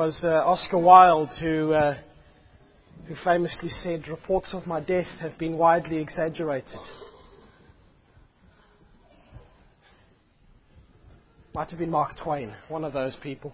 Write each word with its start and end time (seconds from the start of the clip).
was 0.00 0.24
uh, 0.24 0.28
Oscar 0.28 0.78
Wilde 0.78 1.28
who, 1.42 1.74
uh, 1.74 1.94
who 3.06 3.14
famously 3.22 3.68
said, 3.68 4.08
Reports 4.08 4.48
of 4.54 4.66
my 4.66 4.80
death 4.80 5.08
have 5.20 5.36
been 5.36 5.58
widely 5.58 5.98
exaggerated. 5.98 6.80
Might 11.52 11.68
have 11.68 11.78
been 11.78 11.90
Mark 11.90 12.12
Twain, 12.16 12.54
one 12.70 12.82
of 12.82 12.94
those 12.94 13.14
people. 13.22 13.52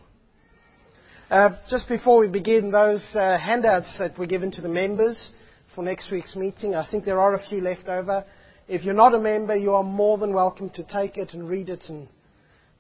Uh, 1.29 1.49
just 1.69 1.89
before 1.89 2.21
we 2.21 2.29
begin, 2.29 2.71
those 2.71 3.05
uh, 3.17 3.37
handouts 3.37 3.93
that 3.99 4.17
were 4.17 4.27
given 4.27 4.53
to 4.53 4.61
the 4.61 4.69
members 4.69 5.33
for 5.75 5.83
next 5.83 6.13
week's 6.13 6.37
meeting, 6.37 6.77
I 6.77 6.89
think 6.89 7.05
there 7.05 7.19
are 7.19 7.35
a 7.35 7.45
few 7.49 7.61
left 7.61 7.89
over. 7.89 8.25
If 8.69 8.85
you're 8.85 8.95
not 8.95 9.17
a 9.17 9.19
member, 9.19 9.57
you 9.57 9.73
are 9.73 9.83
more 9.83 10.17
than 10.17 10.33
welcome 10.33 10.71
to 10.75 10.85
take 10.85 11.17
it 11.17 11.35
and 11.35 11.49
read 11.49 11.71
it 11.71 11.83
and 11.89 12.07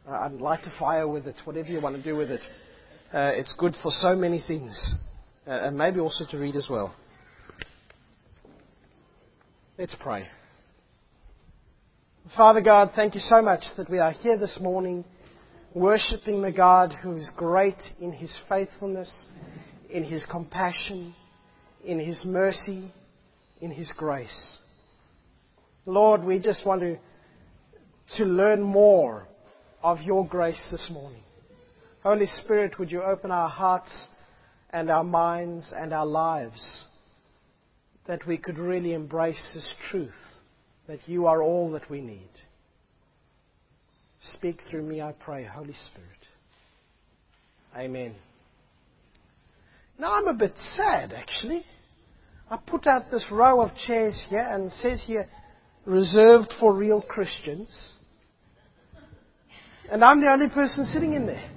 uh, 0.08 0.28
light 0.38 0.60
a 0.66 0.78
fire 0.78 1.08
with 1.08 1.26
it, 1.26 1.34
whatever 1.44 1.66
you 1.66 1.80
want 1.80 1.96
to 1.96 2.02
do 2.04 2.14
with 2.14 2.30
it. 2.30 2.42
Uh, 3.14 3.30
it's 3.34 3.54
good 3.56 3.74
for 3.82 3.92
so 3.92 4.16
many 4.16 4.42
things, 4.46 4.94
uh, 5.46 5.50
and 5.50 5.78
maybe 5.78 6.00
also 6.00 6.24
to 6.28 6.38
read 6.38 6.56
as 6.56 6.66
well. 6.68 6.92
Let's 9.78 9.94
pray. 10.00 10.26
Father 12.36 12.60
God, 12.60 12.90
thank 12.96 13.14
you 13.14 13.20
so 13.20 13.40
much 13.40 13.62
that 13.76 13.88
we 13.88 14.00
are 14.00 14.10
here 14.10 14.36
this 14.36 14.58
morning 14.60 15.04
worshipping 15.72 16.42
the 16.42 16.50
God 16.50 16.92
who 17.00 17.16
is 17.16 17.30
great 17.36 17.80
in 18.00 18.10
his 18.10 18.36
faithfulness, 18.48 19.26
in 19.88 20.02
his 20.02 20.26
compassion, 20.28 21.14
in 21.84 22.00
his 22.00 22.24
mercy, 22.24 22.90
in 23.60 23.70
his 23.70 23.92
grace. 23.96 24.58
Lord, 25.84 26.24
we 26.24 26.40
just 26.40 26.66
want 26.66 26.80
to, 26.80 26.96
to 28.16 28.24
learn 28.24 28.62
more 28.62 29.28
of 29.82 30.00
your 30.00 30.26
grace 30.26 30.66
this 30.72 30.88
morning. 30.90 31.22
Holy 32.06 32.26
Spirit, 32.44 32.78
would 32.78 32.92
you 32.92 33.02
open 33.02 33.32
our 33.32 33.48
hearts 33.48 33.92
and 34.70 34.90
our 34.90 35.02
minds 35.02 35.72
and 35.76 35.92
our 35.92 36.06
lives 36.06 36.84
that 38.06 38.24
we 38.28 38.38
could 38.38 38.58
really 38.58 38.94
embrace 38.94 39.42
this 39.52 39.74
truth 39.90 40.14
that 40.86 41.00
you 41.08 41.26
are 41.26 41.42
all 41.42 41.72
that 41.72 41.90
we 41.90 42.00
need. 42.00 42.30
Speak 44.34 44.60
through 44.70 44.84
me, 44.84 45.02
I 45.02 45.14
pray, 45.18 45.42
Holy 45.46 45.74
Spirit. 45.90 46.06
Amen. 47.76 48.14
Now 49.98 50.14
I'm 50.14 50.28
a 50.28 50.34
bit 50.34 50.56
sad, 50.76 51.12
actually. 51.12 51.66
I 52.48 52.56
put 52.64 52.86
out 52.86 53.10
this 53.10 53.26
row 53.32 53.62
of 53.62 53.74
chairs 53.74 54.28
here 54.30 54.46
and 54.48 54.70
says 54.70 55.02
here, 55.04 55.28
reserved 55.84 56.54
for 56.60 56.72
real 56.72 57.02
Christians. 57.02 57.68
And 59.90 60.04
I'm 60.04 60.20
the 60.20 60.30
only 60.30 60.50
person 60.50 60.84
sitting 60.84 61.12
in 61.12 61.26
there. 61.26 61.50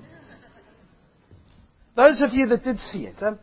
Those 2.00 2.22
of 2.22 2.33
you 2.33 2.47
that 2.47 2.64
did 2.64 2.78
see 2.94 3.08
it, 3.08 3.22
um, 3.22 3.38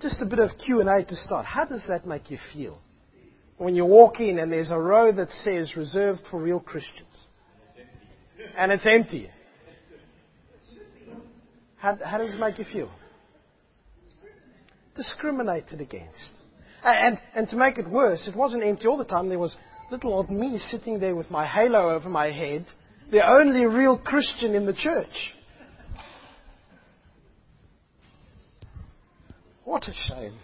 just 0.00 0.22
a 0.22 0.24
bit 0.24 0.38
of 0.38 0.50
Q&A 0.64 1.04
to 1.04 1.16
start. 1.16 1.44
How 1.44 1.64
does 1.64 1.82
that 1.88 2.06
make 2.06 2.30
you 2.30 2.38
feel? 2.54 2.78
When 3.56 3.74
you 3.74 3.84
walk 3.84 4.20
in 4.20 4.38
and 4.38 4.52
there's 4.52 4.70
a 4.70 4.78
row 4.78 5.10
that 5.10 5.30
says 5.30 5.76
reserved 5.76 6.20
for 6.30 6.40
real 6.40 6.60
Christians. 6.60 7.12
And 8.56 8.70
it's 8.70 8.86
empty. 8.86 9.30
How, 11.76 11.98
how 12.04 12.18
does 12.18 12.34
it 12.34 12.38
make 12.38 12.60
you 12.60 12.66
feel? 12.72 12.88
Discriminated 14.94 15.80
against. 15.80 16.34
And, 16.84 17.18
and 17.34 17.48
to 17.48 17.56
make 17.56 17.78
it 17.78 17.90
worse, 17.90 18.28
it 18.28 18.36
wasn't 18.36 18.62
empty 18.62 18.86
all 18.86 18.96
the 18.96 19.04
time. 19.04 19.28
There 19.28 19.40
was 19.40 19.56
little 19.90 20.14
old 20.14 20.30
me 20.30 20.56
sitting 20.58 21.00
there 21.00 21.16
with 21.16 21.32
my 21.32 21.44
halo 21.44 21.90
over 21.90 22.08
my 22.08 22.30
head 22.30 22.64
the 23.10 23.28
only 23.28 23.66
real 23.66 23.98
Christian 23.98 24.54
in 24.54 24.66
the 24.66 24.72
church. 24.72 25.34
What 29.64 29.84
a 29.84 29.92
shame. 30.08 30.34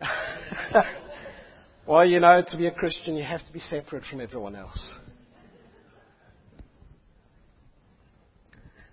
well, 1.86 2.06
you 2.06 2.18
know, 2.20 2.42
to 2.48 2.56
be 2.56 2.66
a 2.66 2.70
Christian, 2.70 3.14
you 3.14 3.24
have 3.24 3.44
to 3.46 3.52
be 3.52 3.60
separate 3.60 4.04
from 4.04 4.22
everyone 4.22 4.56
else. 4.56 4.94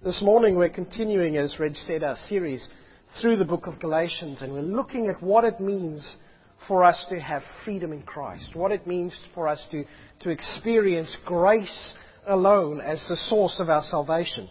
This 0.03 0.21
morning, 0.21 0.57
we're 0.57 0.69
continuing, 0.69 1.37
as 1.37 1.55
Reg 1.57 1.75
said, 1.75 2.03
our 2.03 2.17
series 2.27 2.67
through 3.21 3.37
the 3.37 3.45
book 3.45 3.65
of 3.65 3.79
Galatians, 3.79 4.41
and 4.41 4.51
we're 4.51 4.59
looking 4.61 5.07
at 5.07 5.23
what 5.23 5.45
it 5.45 5.61
means 5.61 6.17
for 6.67 6.83
us 6.83 7.05
to 7.09 7.19
have 7.19 7.43
freedom 7.63 7.93
in 7.93 8.01
Christ, 8.01 8.55
what 8.55 8.73
it 8.73 8.85
means 8.85 9.17
for 9.33 9.47
us 9.47 9.65
to, 9.71 9.85
to 10.19 10.29
experience 10.29 11.15
grace 11.25 11.93
alone 12.27 12.81
as 12.81 13.03
the 13.07 13.15
source 13.15 13.61
of 13.61 13.69
our 13.69 13.83
salvation. 13.83 14.49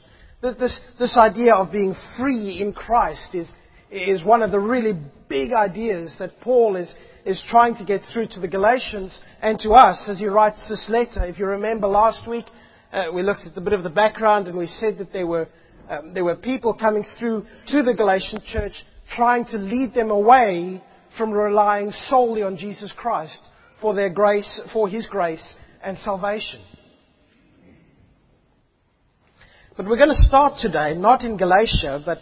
This, 0.53 0.79
this 0.99 1.17
idea 1.17 1.55
of 1.55 1.73
being 1.73 1.95
free 2.19 2.61
in 2.61 2.75
Christ 2.75 3.35
is, 3.35 3.51
is 3.91 4.23
one 4.23 4.43
of 4.43 4.51
the 4.51 4.61
really 4.61 4.93
big 5.27 5.53
ideas 5.55 6.15
that 6.19 6.39
Paul 6.43 6.77
is, 6.77 6.93
is 7.25 7.43
trying 7.49 7.77
to 7.77 7.85
get 7.85 8.03
through 8.13 8.27
to 8.29 8.41
the 8.41 8.49
Galatians 8.49 9.19
and 9.41 9.59
to 9.61 9.71
us 9.71 10.07
as 10.07 10.19
he 10.19 10.27
writes 10.27 10.63
this 10.69 10.87
letter. 10.91 11.25
If 11.25 11.39
you 11.39 11.47
remember 11.47 11.87
last 11.87 12.29
week, 12.29 12.45
uh, 12.93 13.07
we 13.15 13.23
looked 13.23 13.47
at 13.47 13.57
a 13.57 13.61
bit 13.63 13.73
of 13.73 13.85
the 13.85 13.89
background 13.89 14.47
and 14.47 14.59
we 14.59 14.67
said 14.67 14.99
that 14.99 15.15
there 15.15 15.27
were, 15.27 15.49
um, 15.89 16.13
there 16.13 16.25
were 16.25 16.37
people 16.37 16.75
coming 16.75 17.07
through 17.19 17.47
to 17.69 17.83
the 17.83 17.95
Galatian 17.95 18.43
church 18.45 18.73
trying 19.17 19.47
to 19.47 19.57
lead 19.57 19.95
them 19.95 20.11
away 20.11 20.83
from 21.17 21.31
relying 21.31 21.91
solely 22.09 22.43
on 22.43 22.59
Jesus 22.59 22.93
Christ 22.95 23.41
for 23.81 23.95
their 23.95 24.11
grace, 24.11 24.61
for 24.75 24.91
His 24.91 25.07
grace 25.07 25.55
and 25.83 25.97
salvation. 25.97 26.61
But 29.77 29.87
we're 29.87 29.97
going 29.97 30.11
to 30.11 30.27
start 30.29 30.61
today 30.61 30.95
not 30.95 31.23
in 31.23 31.37
Galatia, 31.37 32.01
but, 32.07 32.19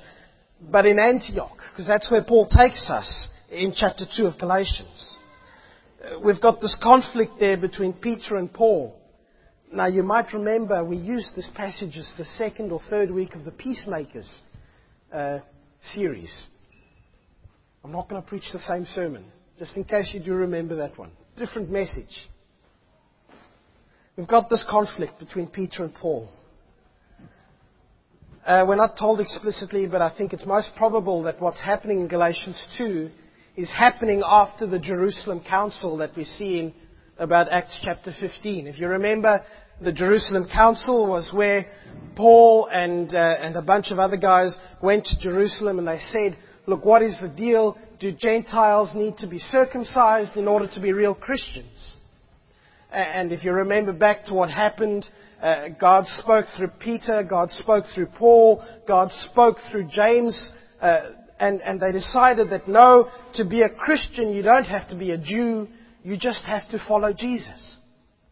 but 0.71 0.87
in 0.87 0.99
Antioch, 0.99 1.59
because 1.71 1.87
that's 1.87 2.11
where 2.11 2.25
Paul 2.25 2.49
takes 2.49 2.89
us 2.89 3.29
in 3.51 3.75
chapter 3.77 4.07
2 4.17 4.25
of 4.25 4.39
Galatians. 4.39 5.19
Uh, 6.03 6.19
we've 6.21 6.41
got 6.41 6.63
this 6.63 6.75
conflict 6.83 7.33
there 7.39 7.59
between 7.59 7.93
Peter 7.93 8.37
and 8.37 8.51
Paul. 8.51 8.99
Now, 9.71 9.87
you 9.87 10.03
might 10.03 10.33
remember 10.33 10.83
we 10.83 10.97
used 10.97 11.37
this 11.37 11.51
passage 11.55 11.95
as 11.99 12.11
the 12.17 12.25
second 12.25 12.73
or 12.73 12.81
third 12.89 13.11
week 13.11 13.35
of 13.35 13.45
the 13.45 13.51
Peacemakers 13.51 14.31
uh, 15.13 15.41
series. 15.93 16.47
I'm 17.85 17.93
not 17.93 18.09
going 18.09 18.23
to 18.23 18.27
preach 18.27 18.51
the 18.51 18.61
same 18.61 18.87
sermon, 18.87 19.27
just 19.59 19.77
in 19.77 19.85
case 19.85 20.11
you 20.15 20.21
do 20.21 20.33
remember 20.33 20.77
that 20.77 20.99
one. 20.99 21.11
Different 21.37 21.71
message. 21.71 22.29
We've 24.17 24.29
got 24.29 24.49
this 24.49 24.65
conflict 24.71 25.19
between 25.19 25.49
Peter 25.49 25.85
and 25.85 25.95
Paul. 25.95 26.31
Uh, 28.45 28.65
we're 28.67 28.75
not 28.75 28.99
told 28.99 29.21
explicitly, 29.21 29.87
but 29.87 30.03
I 30.03 30.13
think 30.17 30.33
it's 30.33 30.45
most 30.45 30.71
probable 30.77 31.23
that 31.23 31.41
what's 31.41 31.61
happening 31.61 32.01
in 32.01 32.09
Galatians 32.09 32.61
2 32.77 33.09
is 33.57 33.71
happening 33.71 34.21
after 34.27 34.67
the 34.67 34.81
Jerusalem 34.81 35.45
Council 35.49 35.97
that 35.99 36.17
we 36.17 36.25
see 36.25 36.59
in 36.59 36.75
about 37.19 37.49
Acts 37.53 37.79
chapter 37.85 38.13
15. 38.19 38.67
If 38.67 38.81
you 38.81 38.89
remember, 38.89 39.45
the 39.81 39.93
Jerusalem 39.93 40.49
Council 40.53 41.07
was 41.07 41.31
where 41.33 41.67
Paul 42.17 42.67
and, 42.67 43.15
uh, 43.15 43.37
and 43.41 43.55
a 43.55 43.63
bunch 43.63 43.93
of 43.93 44.01
other 44.01 44.17
guys 44.17 44.59
went 44.83 45.05
to 45.05 45.19
Jerusalem 45.21 45.79
and 45.79 45.87
they 45.87 46.01
said, 46.11 46.37
look, 46.67 46.85
what 46.85 47.03
is 47.03 47.17
the 47.23 47.29
deal? 47.29 47.79
Do 48.01 48.11
Gentiles 48.11 48.91
need 48.97 49.19
to 49.19 49.29
be 49.29 49.39
circumcised 49.39 50.37
in 50.37 50.49
order 50.49 50.67
to 50.75 50.81
be 50.81 50.93
real 50.93 51.15
Christians? 51.15 51.97
And 52.91 53.33
if 53.33 53.45
you 53.45 53.53
remember 53.53 53.93
back 53.93 54.27
to 54.27 54.35
what 54.35 54.51
happened, 54.51 55.07
uh, 55.43 55.69
God 55.81 56.07
spoke 56.07 56.47
through 56.57 56.71
Peter, 56.79 57.27
God 57.29 57.51
spoke 57.51 57.85
through 57.93 58.07
Paul, 58.19 58.65
God 58.87 59.11
spoke 59.31 59.57
through 59.71 59.89
James, 59.91 60.53
uh, 60.81 61.01
and, 61.41 61.61
and 61.61 61.81
they 61.81 61.91
decided 61.91 62.51
that 62.51 62.69
no, 62.69 63.09
to 63.35 63.45
be 63.45 63.63
a 63.63 63.69
Christian, 63.69 64.33
you 64.33 64.43
don't 64.43 64.65
have 64.65 64.89
to 64.89 64.97
be 64.97 65.11
a 65.11 65.19
Jew, 65.19 65.67
you 66.05 66.17
just 66.17 66.45
have 66.45 66.69
to 66.71 66.79
follow 66.87 67.13
Jesus. 67.13 67.77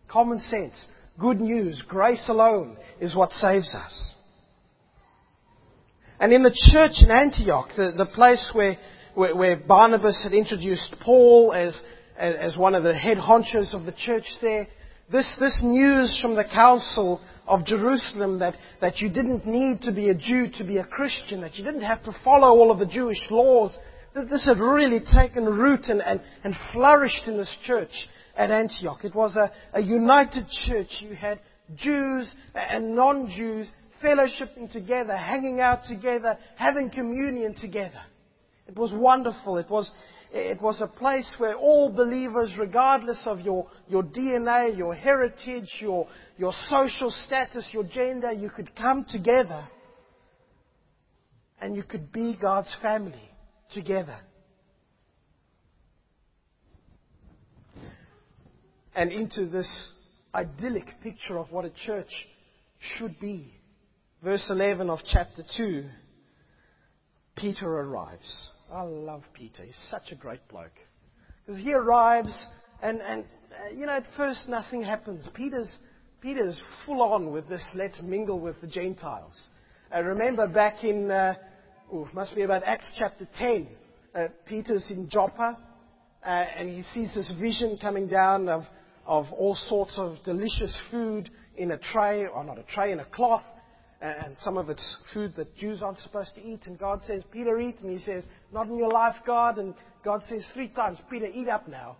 Common 0.08 0.38
sense, 0.38 0.86
good 1.18 1.40
news, 1.40 1.82
grace 1.88 2.22
alone 2.28 2.76
is 3.00 3.16
what 3.16 3.32
saves 3.32 3.74
us. 3.74 4.14
And 6.20 6.32
in 6.32 6.42
the 6.44 6.54
church 6.72 7.02
in 7.02 7.10
Antioch, 7.10 7.70
the, 7.76 7.92
the 7.96 8.06
place 8.06 8.50
where, 8.52 8.76
where, 9.14 9.34
where, 9.34 9.56
Barnabas 9.56 10.22
had 10.22 10.34
introduced 10.34 10.94
Paul 11.02 11.52
as, 11.54 11.80
as 12.16 12.56
one 12.56 12.74
of 12.74 12.84
the 12.84 12.94
head 12.94 13.16
honchos 13.16 13.74
of 13.74 13.84
the 13.84 13.92
church 13.92 14.26
there, 14.42 14.68
this, 15.10 15.36
this 15.40 15.58
news 15.62 16.18
from 16.22 16.34
the 16.34 16.44
council 16.44 17.20
of 17.46 17.64
Jerusalem 17.64 18.38
that, 18.38 18.54
that 18.80 18.98
you 18.98 19.08
didn't 19.08 19.46
need 19.46 19.82
to 19.82 19.92
be 19.92 20.08
a 20.08 20.14
Jew 20.14 20.48
to 20.58 20.64
be 20.64 20.78
a 20.78 20.84
Christian, 20.84 21.40
that 21.40 21.56
you 21.56 21.64
didn't 21.64 21.82
have 21.82 22.02
to 22.04 22.12
follow 22.24 22.48
all 22.48 22.70
of 22.70 22.78
the 22.78 22.86
Jewish 22.86 23.18
laws, 23.30 23.76
that 24.14 24.30
this 24.30 24.46
had 24.46 24.58
really 24.58 25.00
taken 25.00 25.44
root 25.44 25.86
and, 25.86 26.00
and, 26.00 26.20
and 26.44 26.54
flourished 26.72 27.26
in 27.26 27.36
this 27.36 27.54
church 27.64 27.92
at 28.36 28.50
Antioch. 28.50 29.04
It 29.04 29.14
was 29.14 29.36
a, 29.36 29.50
a 29.72 29.80
united 29.80 30.46
church. 30.66 30.88
You 31.00 31.14
had 31.14 31.40
Jews 31.76 32.32
and 32.54 32.94
non-Jews 32.94 33.68
fellowshipping 34.02 34.72
together, 34.72 35.16
hanging 35.16 35.60
out 35.60 35.84
together, 35.86 36.38
having 36.56 36.90
communion 36.90 37.54
together. 37.54 38.00
It 38.66 38.76
was 38.76 38.92
wonderful. 38.94 39.58
It 39.58 39.68
was, 39.68 39.90
it 40.32 40.62
was 40.62 40.80
a 40.80 40.86
place 40.86 41.32
where 41.38 41.54
all 41.54 41.90
believers, 41.90 42.54
regardless 42.58 43.20
of 43.26 43.40
your, 43.40 43.66
your 43.88 44.04
DNA, 44.04 44.76
your 44.76 44.94
heritage, 44.94 45.68
your, 45.80 46.06
your 46.36 46.52
social 46.68 47.10
status, 47.10 47.68
your 47.72 47.84
gender, 47.84 48.30
you 48.30 48.48
could 48.50 48.74
come 48.76 49.04
together 49.08 49.66
and 51.60 51.76
you 51.76 51.82
could 51.82 52.12
be 52.12 52.36
God's 52.40 52.74
family 52.80 53.28
together. 53.72 54.18
And 58.94 59.12
into 59.12 59.46
this 59.46 59.92
idyllic 60.34 61.00
picture 61.02 61.38
of 61.38 61.50
what 61.50 61.64
a 61.64 61.70
church 61.70 62.10
should 62.78 63.18
be. 63.20 63.52
Verse 64.22 64.46
11 64.50 64.90
of 64.90 65.00
chapter 65.04 65.42
2 65.56 65.84
Peter 67.36 67.68
arrives. 67.68 68.50
I 68.72 68.82
love 68.82 69.22
Peter. 69.34 69.64
He's 69.64 69.78
such 69.90 70.12
a 70.12 70.14
great 70.14 70.46
bloke. 70.48 70.78
Because 71.44 71.60
he 71.60 71.72
arrives, 71.72 72.32
and, 72.82 73.00
and 73.00 73.24
uh, 73.24 73.74
you 73.74 73.86
know, 73.86 73.92
at 73.92 74.04
first 74.16 74.48
nothing 74.48 74.82
happens. 74.82 75.28
Peter's, 75.34 75.78
Peter's 76.20 76.60
full 76.86 77.02
on 77.02 77.32
with 77.32 77.48
this 77.48 77.64
let's 77.74 78.00
mingle 78.02 78.38
with 78.38 78.60
the 78.60 78.68
Gentiles. 78.68 79.38
I 79.92 79.98
remember 80.00 80.46
back 80.46 80.84
in, 80.84 81.10
uh, 81.10 81.34
ooh, 81.92 82.08
must 82.12 82.34
be 82.36 82.42
about 82.42 82.62
Acts 82.64 82.92
chapter 82.96 83.26
10, 83.38 83.68
uh, 84.14 84.28
Peter's 84.46 84.88
in 84.90 85.08
Joppa, 85.10 85.58
uh, 86.24 86.28
and 86.28 86.68
he 86.68 86.82
sees 86.82 87.12
this 87.14 87.32
vision 87.40 87.76
coming 87.80 88.06
down 88.06 88.48
of, 88.48 88.62
of 89.04 89.26
all 89.32 89.56
sorts 89.56 89.98
of 89.98 90.16
delicious 90.24 90.78
food 90.92 91.28
in 91.56 91.72
a 91.72 91.78
tray, 91.78 92.26
or 92.26 92.44
not 92.44 92.58
a 92.58 92.62
tray, 92.62 92.92
in 92.92 93.00
a 93.00 93.04
cloth 93.06 93.42
and 94.00 94.36
some 94.40 94.56
of 94.56 94.70
it's 94.70 94.96
food 95.12 95.34
that 95.36 95.54
Jews 95.56 95.82
aren't 95.82 95.98
supposed 95.98 96.34
to 96.34 96.42
eat. 96.42 96.60
And 96.66 96.78
God 96.78 97.00
says, 97.06 97.22
Peter, 97.30 97.58
eat. 97.60 97.76
And 97.80 97.90
he 97.90 97.98
says, 97.98 98.24
Not 98.52 98.68
in 98.68 98.78
your 98.78 98.90
life, 98.90 99.16
God. 99.26 99.58
And 99.58 99.74
God 100.04 100.22
says 100.28 100.44
three 100.54 100.68
times, 100.68 100.98
Peter, 101.10 101.26
eat 101.26 101.48
up 101.48 101.68
now. 101.68 101.96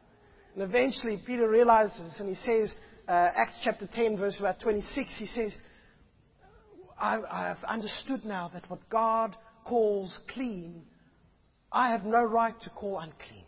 And 0.55 0.63
eventually, 0.63 1.23
Peter 1.27 1.49
realizes, 1.49 2.17
and 2.19 2.29
he 2.29 2.35
says, 2.35 2.75
uh, 3.07 3.31
Acts 3.37 3.59
chapter 3.63 3.89
10, 3.93 4.17
verse 4.17 4.37
about 4.39 4.61
26, 4.61 5.09
he 5.19 5.27
says, 5.27 5.55
I, 6.99 7.21
I've 7.31 7.65
understood 7.65 8.25
now 8.25 8.51
that 8.55 8.69
what 8.71 8.89
God 8.89 9.37
calls 9.65 10.17
clean, 10.33 10.83
I 11.71 11.91
have 11.91 12.05
no 12.05 12.23
right 12.23 12.55
to 12.63 12.71
call 12.71 12.99
unclean. 12.99 13.45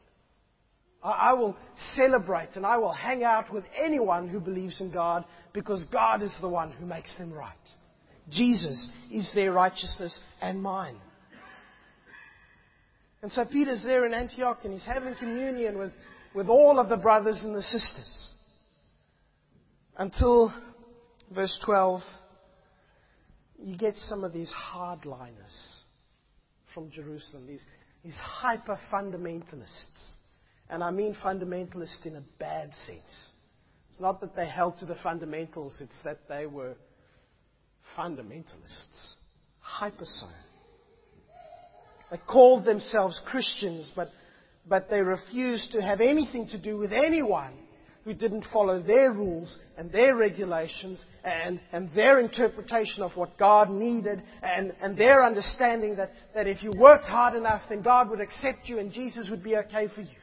I, 1.02 1.10
I 1.10 1.32
will 1.32 1.56
celebrate 1.96 2.50
and 2.54 2.64
I 2.64 2.76
will 2.76 2.92
hang 2.92 3.24
out 3.24 3.52
with 3.52 3.64
anyone 3.82 4.28
who 4.28 4.40
believes 4.40 4.80
in 4.80 4.90
God 4.90 5.24
because 5.52 5.84
God 5.92 6.22
is 6.22 6.32
the 6.40 6.48
one 6.48 6.70
who 6.70 6.86
makes 6.86 7.14
them 7.16 7.32
right. 7.32 7.52
Jesus 8.32 8.88
is 9.10 9.30
their 9.34 9.52
righteousness 9.52 10.18
and 10.40 10.62
mine. 10.62 10.96
And 13.22 13.30
so 13.30 13.44
Peter's 13.44 13.82
there 13.84 14.04
in 14.04 14.12
Antioch 14.12 14.58
and 14.64 14.72
he's 14.72 14.86
having 14.86 15.14
communion 15.14 15.78
with, 15.78 15.92
with 16.34 16.48
all 16.48 16.80
of 16.80 16.88
the 16.88 16.96
brothers 16.96 17.38
and 17.42 17.54
the 17.54 17.62
sisters. 17.62 18.30
Until 19.96 20.52
verse 21.32 21.56
12, 21.64 22.00
you 23.60 23.76
get 23.76 23.94
some 23.94 24.24
of 24.24 24.32
these 24.32 24.52
hardliners 24.52 25.78
from 26.74 26.90
Jerusalem, 26.90 27.46
these, 27.46 27.62
these 28.02 28.16
hyper 28.16 28.78
fundamentalists. 28.92 30.14
And 30.68 30.82
I 30.82 30.90
mean 30.90 31.14
fundamentalists 31.22 32.04
in 32.04 32.16
a 32.16 32.22
bad 32.38 32.72
sense. 32.86 33.30
It's 33.90 34.00
not 34.00 34.20
that 34.22 34.34
they 34.34 34.48
held 34.48 34.78
to 34.78 34.86
the 34.86 34.96
fundamentals, 35.02 35.76
it's 35.80 35.92
that 36.02 36.20
they 36.28 36.46
were 36.46 36.74
fundamentalists, 37.96 39.14
hyperso. 39.80 40.28
They 42.10 42.18
called 42.18 42.64
themselves 42.64 43.20
Christians, 43.26 43.90
but, 43.96 44.10
but 44.68 44.90
they 44.90 45.00
refused 45.00 45.72
to 45.72 45.82
have 45.82 46.00
anything 46.00 46.46
to 46.48 46.60
do 46.60 46.76
with 46.76 46.92
anyone 46.92 47.54
who 48.04 48.12
didn't 48.12 48.46
follow 48.52 48.82
their 48.82 49.12
rules 49.12 49.56
and 49.78 49.90
their 49.92 50.16
regulations 50.16 51.04
and, 51.24 51.60
and 51.72 51.88
their 51.94 52.18
interpretation 52.18 53.02
of 53.02 53.12
what 53.16 53.38
God 53.38 53.70
needed 53.70 54.22
and, 54.42 54.74
and 54.82 54.96
their 54.96 55.24
understanding 55.24 55.96
that, 55.96 56.10
that 56.34 56.46
if 56.48 56.62
you 56.62 56.72
worked 56.76 57.04
hard 57.04 57.36
enough, 57.36 57.62
then 57.68 57.80
God 57.80 58.10
would 58.10 58.20
accept 58.20 58.68
you 58.68 58.78
and 58.78 58.92
Jesus 58.92 59.30
would 59.30 59.42
be 59.42 59.56
okay 59.56 59.88
for 59.94 60.00
you. 60.00 60.16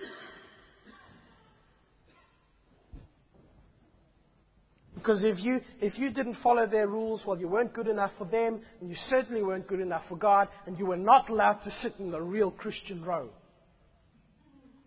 Because 5.00 5.24
if 5.24 5.40
you, 5.40 5.62
if 5.80 5.98
you 5.98 6.12
didn't 6.12 6.36
follow 6.44 6.68
their 6.68 6.88
rules, 6.88 7.24
well, 7.26 7.40
you 7.40 7.48
weren't 7.48 7.74
good 7.74 7.88
enough 7.88 8.12
for 8.18 8.26
them, 8.26 8.62
and 8.82 8.90
you 8.90 8.96
certainly 9.10 9.42
weren't 9.42 9.66
good 9.66 9.80
enough 9.80 10.04
for 10.10 10.18
God, 10.18 10.50
and 10.68 10.78
you 10.78 10.86
were 10.86 10.98
not 10.98 11.30
allowed 11.30 11.62
to 11.64 11.72
sit 11.72 11.94
in 12.00 12.12
the 12.12 12.22
real 12.22 12.52
Christian 12.52 13.04
row 13.04 13.30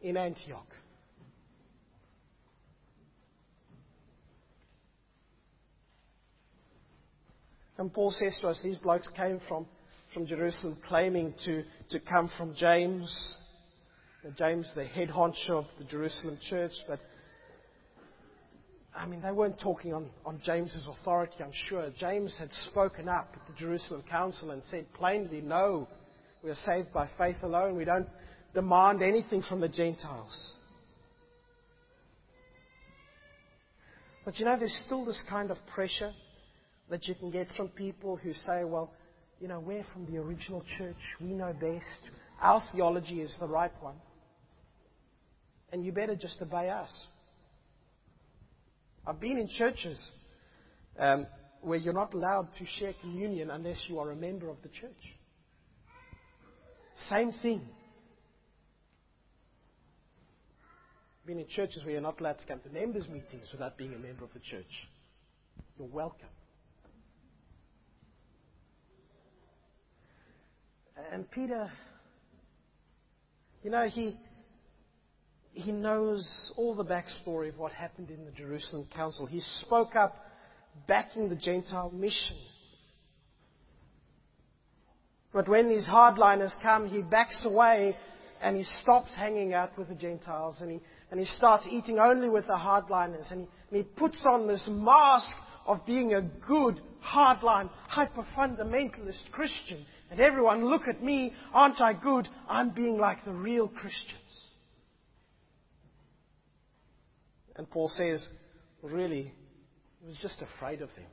in 0.03 0.19
Antioch. 0.19 0.67
And 7.79 7.93
Paul 7.93 8.11
says 8.11 8.38
to 8.43 8.49
us, 8.49 8.61
these 8.62 8.76
blokes 8.76 9.09
came 9.17 9.41
from, 9.49 9.67
from 10.12 10.26
Jerusalem 10.26 10.76
claiming 10.87 11.32
to, 11.47 11.64
to 11.91 12.00
come 12.00 12.31
from 12.37 12.55
James. 12.55 13.37
James, 14.37 14.70
the 14.76 14.85
head 14.85 15.09
honcho 15.09 15.50
of 15.50 15.64
the 15.79 15.85
Jerusalem 15.85 16.38
church, 16.49 16.73
but 16.87 17.00
I 18.94 19.06
mean, 19.06 19.23
they 19.23 19.33
weren't 19.33 19.59
talking 19.59 19.94
on, 19.94 20.11
on 20.27 20.41
James's 20.44 20.87
authority, 20.87 21.37
I'm 21.41 21.53
sure. 21.69 21.89
James 21.99 22.37
had 22.39 22.50
spoken 22.71 23.09
up 23.09 23.35
at 23.35 23.47
the 23.47 23.55
Jerusalem 23.59 24.03
Council 24.11 24.50
and 24.50 24.62
said 24.65 24.87
plainly, 24.93 25.41
no, 25.41 25.89
we 26.43 26.50
are 26.50 26.55
saved 26.67 26.93
by 26.93 27.09
faith 27.17 27.37
alone. 27.43 27.77
We 27.77 27.85
don't 27.85 28.09
demand 28.53 29.03
anything 29.03 29.43
from 29.43 29.61
the 29.61 29.69
Gentiles. 29.69 30.53
But 34.25 34.39
you 34.39 34.44
know, 34.44 34.59
there's 34.59 34.83
still 34.85 35.05
this 35.05 35.23
kind 35.29 35.50
of 35.50 35.56
pressure 35.75 36.12
that 36.91 37.09
you 37.09 37.15
can 37.15 37.31
get 37.31 37.49
from 37.56 37.69
people 37.69 38.17
who 38.17 38.33
say, 38.33 38.65
well, 38.65 38.93
you 39.41 39.49
know, 39.49 39.59
we're 39.59 39.85
from 39.93 40.06
the 40.06 40.19
original 40.19 40.62
church. 40.79 40.97
We 41.21 41.29
know 41.29 41.53
best. 41.53 41.87
Our 42.41 42.62
theology 42.73 43.21
is 43.21 43.35
the 43.41 43.49
right 43.49 43.73
one. 43.81 43.97
And 45.73 45.85
you 45.85 45.91
better 45.91 46.15
just 46.15 46.41
obey 46.43 46.69
us. 46.69 47.06
I've 49.06 49.20
been 49.20 49.38
in 49.38 49.49
churches 49.49 49.99
um, 50.99 51.26
where 51.60 51.78
you're 51.78 51.93
not 51.93 52.14
allowed 52.14 52.49
to 52.58 52.66
share 52.78 52.93
communion 53.00 53.50
unless 53.50 53.84
you 53.88 53.99
are 53.99 54.10
a 54.10 54.16
member 54.16 54.49
of 54.49 54.56
the 54.62 54.69
church. 54.69 54.90
Same 57.10 57.32
thing. 57.43 57.62
I've 61.20 61.26
been 61.26 61.38
in 61.38 61.46
churches 61.49 61.82
where 61.84 61.93
you're 61.93 62.00
not 62.00 62.20
allowed 62.20 62.40
to 62.40 62.46
come 62.46 62.60
to 62.60 62.69
members' 62.69 63.08
meetings 63.08 63.46
without 63.52 63.76
being 63.76 63.94
a 63.94 63.99
member 63.99 64.25
of 64.25 64.32
the 64.34 64.40
church. 64.40 64.88
You're 65.78 65.88
welcome. 65.88 66.28
And 71.12 71.30
Peter, 71.30 71.71
you 73.62 73.71
know, 73.71 73.88
he, 73.88 74.16
he 75.62 75.73
knows 75.73 76.52
all 76.57 76.75
the 76.75 76.85
backstory 76.85 77.49
of 77.49 77.59
what 77.59 77.73
happened 77.73 78.11
in 78.11 78.25
the 78.25 78.31
Jerusalem 78.33 78.87
Council. 78.95 79.26
He 79.26 79.40
spoke 79.40 79.97
up 79.97 80.16
backing 80.87 81.28
the 81.28 81.37
Gentile 81.37 81.90
mission. 81.90 82.37
But 85.33 85.49
when 85.49 85.69
these 85.69 85.87
hardliners 85.87 86.52
come, 86.62 86.88
he 86.88 87.02
backs 87.02 87.40
away 87.45 87.97
and 88.42 88.57
he 88.57 88.64
stops 88.83 89.14
hanging 89.14 89.54
out 89.54 89.78
with 89.78 89.88
the 89.88 89.95
Gentiles 89.95 90.59
and 90.61 90.71
he, 90.71 90.81
and 91.11 91.19
he 91.19 91.26
starts 91.26 91.66
eating 91.71 91.99
only 91.99 92.28
with 92.28 92.47
the 92.47 92.54
hardliners 92.54 93.31
and 93.31 93.42
he, 93.42 93.49
and 93.71 93.76
he 93.76 93.83
puts 93.83 94.26
on 94.26 94.47
this 94.47 94.64
mask 94.69 95.28
of 95.66 95.87
being 95.87 96.14
a 96.14 96.21
good, 96.21 96.81
hardline, 97.02 97.71
hyper 97.87 98.26
fundamentalist 98.37 99.31
Christian. 99.31 99.87
And 100.11 100.21
everyone, 100.21 100.66
look 100.66 100.88
at 100.88 101.02
me, 101.02 101.33
aren't 101.54 101.81
I 101.81 101.95
good? 101.95 102.28
I'm 102.49 102.71
being 102.71 102.99
like 102.99 103.25
the 103.25 103.33
real 103.33 103.69
Christian. 103.69 104.19
And 107.56 107.71
Paul 107.71 107.88
says, 107.88 108.26
really, 108.82 109.32
he 110.00 110.06
was 110.06 110.16
just 110.21 110.40
afraid 110.40 110.82
of 110.82 110.88
them. 110.97 111.06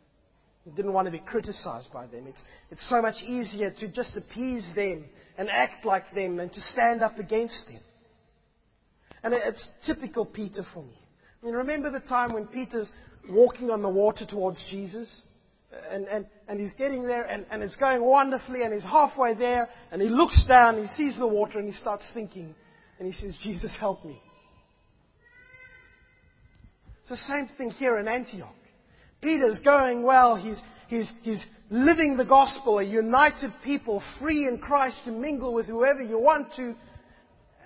He 0.66 0.72
didn't 0.72 0.94
want 0.94 1.06
to 1.06 1.12
be 1.12 1.20
criticized 1.20 1.92
by 1.94 2.08
them. 2.08 2.28
It's, 2.28 2.42
it's 2.70 2.90
so 2.90 3.02
much 3.02 3.16
easier 3.24 3.72
to 3.80 3.88
just 3.88 4.16
appease 4.16 4.70
them 4.76 5.06
and 5.38 5.50
act 5.50 5.86
like 5.86 6.14
them 6.14 6.38
than 6.38 6.50
to 6.50 6.62
stand 6.62 7.02
up 7.02 7.18
against 7.18 7.66
them. 7.68 7.80
And 9.24 9.34
it's 9.34 9.68
typical 9.86 10.26
Peter 10.26 10.64
for 10.74 10.84
me. 10.84 10.98
I 11.42 11.46
mean, 11.46 11.56
remember 11.56 11.90
the 11.92 12.02
time 12.02 12.34
when 12.34 12.48
Peter's 12.48 12.92
walking 13.30 13.70
on 13.70 13.82
the 13.82 13.90
water 13.90 14.26
towards 14.26 14.64
Jesus? 14.70 15.10
And, 15.92 16.08
and, 16.08 16.26
and 16.48 16.60
he's 16.60 16.72
getting 16.74 17.06
there, 17.06 17.24
and, 17.26 17.46
and 17.52 17.62
it's 17.62 17.76
going 17.76 18.04
wonderfully, 18.04 18.64
and 18.64 18.74
he's 18.74 18.84
halfway 18.84 19.36
there, 19.36 19.70
and 19.92 20.02
he 20.02 20.10
looks 20.10 20.44
down, 20.48 20.82
he 20.82 20.88
sees 20.96 21.18
the 21.18 21.28
water, 21.28 21.60
and 21.60 21.68
he 21.68 21.74
starts 21.74 22.10
thinking, 22.14 22.56
and 22.98 23.08
he 23.08 23.14
says, 23.14 23.38
Jesus, 23.44 23.72
help 23.80 24.04
me. 24.04 24.20
It's 27.10 27.22
the 27.22 27.34
same 27.34 27.50
thing 27.58 27.72
here 27.72 27.98
in 27.98 28.08
Antioch. 28.08 28.54
Peter's 29.20 29.60
going 29.66 30.04
well. 30.04 30.36
He's, 30.36 30.62
he's, 30.90 31.12
he's 31.24 31.44
living 31.72 32.18
the 32.18 32.26
gospel, 32.26 32.78
a 32.78 32.84
united 32.84 33.52
people, 33.64 34.04
free 34.20 34.48
in 34.48 34.60
Christ 34.60 34.98
to 35.06 35.12
mingle 35.12 35.52
with 35.52 35.66
whoever 35.66 36.02
you 36.02 36.20
want 36.20 36.54
to. 36.58 36.76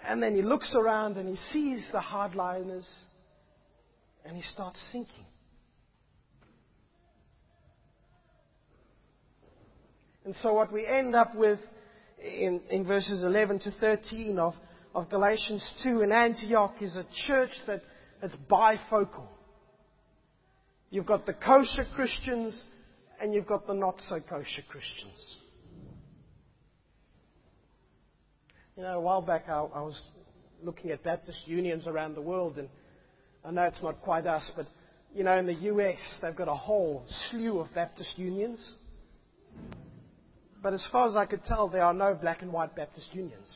And 0.08 0.24
then 0.24 0.34
he 0.34 0.42
looks 0.42 0.74
around 0.74 1.18
and 1.18 1.28
he 1.28 1.36
sees 1.52 1.86
the 1.92 2.00
hardliners 2.00 2.88
and 4.26 4.38
he 4.38 4.44
starts 4.44 4.82
sinking. 4.94 5.26
And 10.24 10.34
so 10.36 10.54
what 10.54 10.72
we 10.72 10.86
end 10.86 11.16
up 11.16 11.36
with 11.36 11.60
in, 12.18 12.62
in 12.70 12.86
verses 12.86 13.24
11 13.24 13.60
to 13.60 13.72
13 13.72 14.40
of, 14.40 14.54
of 14.96 15.10
Galatians 15.10 15.74
2 15.84 16.02
in 16.02 16.14
Antioch 16.14 16.76
is 16.80 16.96
a 16.96 17.06
church 17.28 17.52
that, 17.68 17.82
that's 18.22 18.36
bifocal. 18.50 19.28
You've 20.94 21.08
got 21.08 21.26
the 21.26 21.34
kosher 21.34 21.86
Christians 21.96 22.66
and 23.20 23.34
you've 23.34 23.48
got 23.48 23.66
the 23.66 23.74
not 23.74 23.96
so 24.08 24.20
kosher 24.20 24.62
Christians. 24.70 25.38
You 28.78 28.84
know, 28.84 29.00
a 29.00 29.02
while 29.02 29.24
back 29.24 29.46
I, 29.50 29.54
I 29.54 29.82
was 29.82 30.00
looking 30.62 30.92
at 30.92 31.04
Baptist 31.04 31.48
unions 31.48 31.88
around 31.88 32.14
the 32.14 32.22
world, 32.22 32.60
and 32.60 32.70
I 33.44 33.50
know 33.50 33.64
it's 33.64 33.82
not 33.82 34.04
quite 34.04 34.28
us, 34.28 34.52
but 34.56 34.68
you 35.16 35.24
know, 35.24 35.36
in 35.36 35.48
the 35.48 35.56
US, 35.72 35.98
they've 36.22 36.36
got 36.36 36.48
a 36.48 36.54
whole 36.54 37.04
slew 37.08 37.58
of 37.58 37.74
Baptist 37.74 38.20
unions. 38.20 38.76
But 40.62 40.74
as 40.74 40.88
far 40.92 41.08
as 41.08 41.16
I 41.16 41.26
could 41.26 41.44
tell, 41.44 41.70
there 41.70 41.84
are 41.84 41.94
no 41.96 42.14
black 42.14 42.44
and 42.44 42.54
white 42.54 42.76
Baptist 42.76 43.08
unions. 43.14 43.52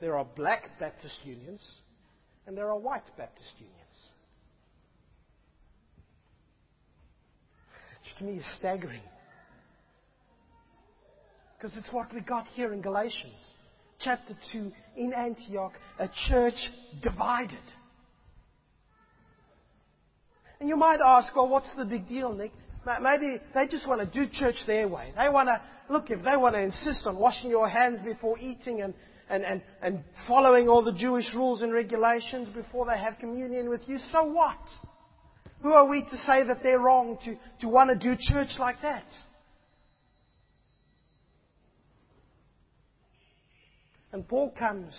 There 0.00 0.18
are 0.18 0.24
black 0.24 0.80
Baptist 0.80 1.20
unions, 1.22 1.64
and 2.48 2.56
there 2.56 2.68
are 2.68 2.76
white 2.76 3.06
Baptist 3.16 3.52
unions. 3.60 3.77
Which 8.08 8.18
to 8.18 8.24
me 8.24 8.38
is 8.38 8.56
staggering. 8.58 9.00
Because 11.56 11.76
it's 11.76 11.92
what 11.92 12.12
we 12.14 12.20
got 12.20 12.46
here 12.48 12.72
in 12.72 12.80
Galatians. 12.80 13.52
Chapter 14.00 14.34
2, 14.52 14.72
in 14.96 15.12
Antioch, 15.12 15.72
a 15.98 16.08
church 16.28 16.70
divided. 17.02 17.58
And 20.60 20.68
you 20.68 20.76
might 20.76 21.00
ask, 21.04 21.34
well, 21.34 21.48
what's 21.48 21.74
the 21.76 21.84
big 21.84 22.08
deal, 22.08 22.32
Nick? 22.32 22.52
Maybe 23.02 23.38
they 23.54 23.66
just 23.66 23.88
want 23.88 24.00
to 24.00 24.06
do 24.06 24.30
church 24.32 24.56
their 24.66 24.88
way. 24.88 25.12
They 25.16 25.28
want 25.28 25.48
to, 25.48 25.60
look, 25.92 26.10
if 26.10 26.22
they 26.24 26.36
want 26.36 26.54
to 26.54 26.62
insist 26.62 27.06
on 27.06 27.18
washing 27.18 27.50
your 27.50 27.68
hands 27.68 27.98
before 28.04 28.38
eating 28.38 28.82
and, 28.82 28.94
and, 29.28 29.44
and, 29.44 29.62
and 29.82 30.04
following 30.26 30.68
all 30.68 30.82
the 30.82 30.92
Jewish 30.92 31.34
rules 31.34 31.62
and 31.62 31.72
regulations 31.72 32.48
before 32.48 32.86
they 32.86 32.98
have 32.98 33.18
communion 33.18 33.68
with 33.68 33.82
you, 33.86 33.98
so 34.12 34.24
what? 34.24 34.56
Who 35.62 35.72
are 35.72 35.86
we 35.86 36.02
to 36.02 36.16
say 36.26 36.44
that 36.44 36.62
they're 36.62 36.78
wrong 36.78 37.18
to, 37.24 37.36
to 37.60 37.68
want 37.68 37.90
to 37.90 37.96
do 37.96 38.16
church 38.18 38.58
like 38.58 38.76
that? 38.82 39.04
And 44.12 44.26
Paul 44.26 44.52
comes 44.58 44.94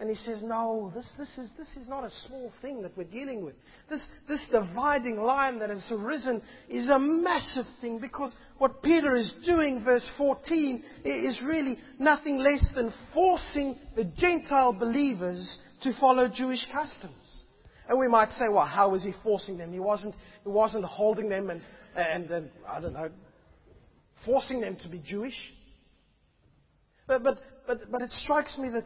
and 0.00 0.08
he 0.08 0.16
says, 0.16 0.42
No, 0.42 0.90
this, 0.94 1.08
this, 1.18 1.28
is, 1.38 1.50
this 1.56 1.68
is 1.76 1.86
not 1.88 2.04
a 2.04 2.10
small 2.26 2.52
thing 2.60 2.82
that 2.82 2.96
we're 2.96 3.04
dealing 3.04 3.44
with. 3.44 3.54
This, 3.88 4.00
this 4.28 4.44
dividing 4.50 5.16
line 5.16 5.58
that 5.58 5.70
has 5.70 5.84
arisen 5.90 6.42
is 6.68 6.88
a 6.88 6.98
massive 6.98 7.66
thing 7.80 8.00
because 8.00 8.34
what 8.58 8.82
Peter 8.82 9.14
is 9.14 9.32
doing, 9.46 9.84
verse 9.84 10.08
14, 10.16 10.82
is 11.04 11.40
really 11.44 11.76
nothing 11.98 12.38
less 12.38 12.66
than 12.74 12.92
forcing 13.14 13.76
the 13.94 14.04
Gentile 14.16 14.72
believers 14.72 15.58
to 15.82 15.92
follow 16.00 16.28
Jewish 16.28 16.66
customs. 16.72 17.14
And 17.88 17.98
we 17.98 18.08
might 18.08 18.30
say, 18.32 18.48
well, 18.48 18.66
how 18.66 18.90
was 18.90 19.02
he 19.02 19.12
forcing 19.22 19.58
them? 19.58 19.72
He 19.72 19.80
wasn't, 19.80 20.14
he 20.42 20.48
wasn't 20.48 20.84
holding 20.84 21.28
them 21.28 21.50
and, 21.50 21.62
and, 21.96 22.30
and 22.30 22.50
I 22.68 22.80
don't 22.80 22.92
know, 22.92 23.10
forcing 24.24 24.60
them 24.60 24.76
to 24.82 24.88
be 24.88 24.98
Jewish. 24.98 25.36
But, 27.06 27.22
but, 27.22 27.38
but, 27.66 27.78
but 27.90 28.02
it 28.02 28.10
strikes 28.10 28.56
me 28.58 28.70
that 28.70 28.84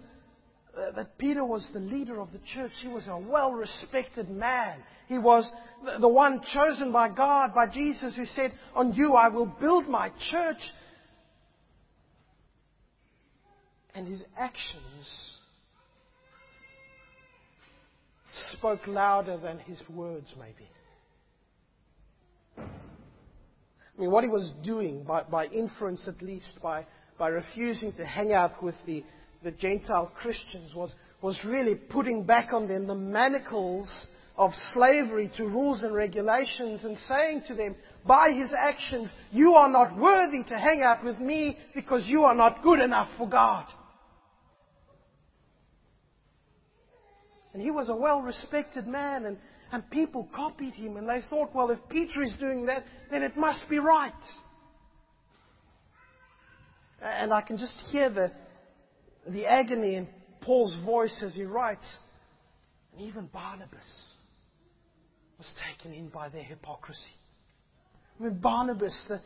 uh, 0.77 0.93
that 0.93 1.17
Peter 1.17 1.45
was 1.45 1.67
the 1.73 1.81
leader 1.81 2.21
of 2.21 2.33
the 2.33 2.41
church. 2.53 2.73
He 2.83 2.89
was 2.89 3.07
a 3.09 3.19
well 3.19 3.53
respected 3.53 4.29
man. 4.29 4.79
He 5.09 5.17
was 5.17 5.51
the, 5.85 6.01
the 6.01 6.09
one 6.09 6.43
chosen 6.53 6.93
by 6.93 7.09
God, 7.09 7.55
by 7.55 7.67
Jesus, 7.67 8.15
who 8.15 8.27
said, 8.27 8.53
On 8.75 8.93
you 8.93 9.15
I 9.15 9.29
will 9.29 9.47
build 9.47 9.89
my 9.89 10.11
church. 10.31 10.61
And 13.95 14.07
his 14.07 14.23
actions 14.39 15.39
spoke 18.53 18.87
louder 18.87 19.39
than 19.39 19.59
his 19.61 19.81
words, 19.89 20.33
maybe. 20.39 20.69
I 22.59 24.01
mean, 24.01 24.11
what 24.11 24.25
he 24.25 24.31
was 24.31 24.51
doing, 24.63 25.05
by, 25.05 25.23
by 25.23 25.47
inference 25.47 26.07
at 26.07 26.21
least, 26.23 26.59
by, 26.63 26.87
by 27.19 27.29
refusing 27.29 27.93
to 27.95 28.05
hang 28.05 28.33
out 28.33 28.63
with 28.63 28.75
the, 28.87 29.05
the 29.43 29.53
Gentile 29.53 30.13
Christians 30.21 30.75
was, 30.75 30.95
was 31.23 31.39
really 31.45 31.75
putting 31.75 32.25
back 32.25 32.53
on 32.53 32.69
them 32.69 32.87
the 32.87 32.95
manacles 32.95 33.89
of 34.37 34.51
slavery 34.75 35.31
to 35.39 35.45
rules 35.45 35.83
and 35.83 35.95
regulations 35.95 36.85
and 36.85 36.99
saying 37.09 37.43
to 37.49 37.55
them, 37.55 37.75
by 38.07 38.33
his 38.33 38.53
actions, 38.57 39.11
you 39.31 39.55
are 39.55 39.71
not 39.71 39.97
worthy 39.97 40.45
to 40.45 40.59
hang 40.59 40.83
out 40.83 41.03
with 41.03 41.19
me 41.19 41.57
because 41.75 42.07
you 42.07 42.25
are 42.25 42.35
not 42.35 42.63
good 42.63 42.81
enough 42.81 43.09
for 43.17 43.29
God. 43.29 43.65
And 47.57 47.65
he 47.65 47.71
was 47.71 47.89
a 47.89 47.97
well 47.97 48.21
respected 48.21 48.87
man, 48.87 49.25
and, 49.25 49.39
and 49.73 49.91
people 49.91 50.29
copied 50.37 50.75
him, 50.75 50.99
and 50.99 51.09
they 51.09 51.23
thought, 51.31 51.55
well, 51.55 51.71
if 51.71 51.79
Peter 51.89 52.23
is 52.23 52.37
doing 52.39 52.67
that, 52.67 52.85
then 53.11 53.23
it 53.23 53.35
must 53.35 53.67
be 53.71 53.79
right. 53.79 54.13
And 57.01 57.33
I 57.33 57.41
can 57.41 57.57
just 57.57 57.73
hear 57.91 58.11
the, 58.11 58.31
the 59.27 59.47
agony 59.47 59.95
in 59.95 60.07
Paul's 60.43 60.77
voice 60.85 61.23
as 61.25 61.35
he 61.35 61.45
writes. 61.45 61.97
And 62.93 63.09
even 63.09 63.25
Barnabas 63.25 64.13
was 65.39 65.51
taken 65.67 65.95
in 65.95 66.11
by 66.11 66.29
their 66.29 66.45
hypocrisy. 66.45 67.01
I 68.21 68.25
mean, 68.25 68.39
Barnabas, 68.39 69.07
the, 69.09 69.23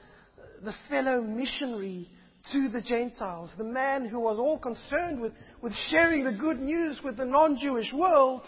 the 0.63 0.75
fellow 0.89 1.21
missionary 1.21 2.09
to 2.53 2.69
the 2.69 2.81
Gentiles, 2.81 3.53
the 3.59 3.65
man 3.65 4.07
who 4.07 4.21
was 4.21 4.39
all 4.39 4.59
concerned 4.59 5.21
with, 5.21 5.33
with 5.63 5.75
sharing 5.89 6.25
the 6.25 6.33
good 6.33 6.59
news 6.59 6.99
with 7.05 7.17
the 7.17 7.25
non 7.25 7.57
Jewish 7.57 7.93
world, 7.93 8.43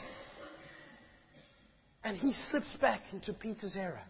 and 2.04 2.16
he 2.16 2.34
slips 2.50 2.74
back 2.80 3.02
into 3.12 3.32
Peter's 3.32 3.76
error. 3.76 4.02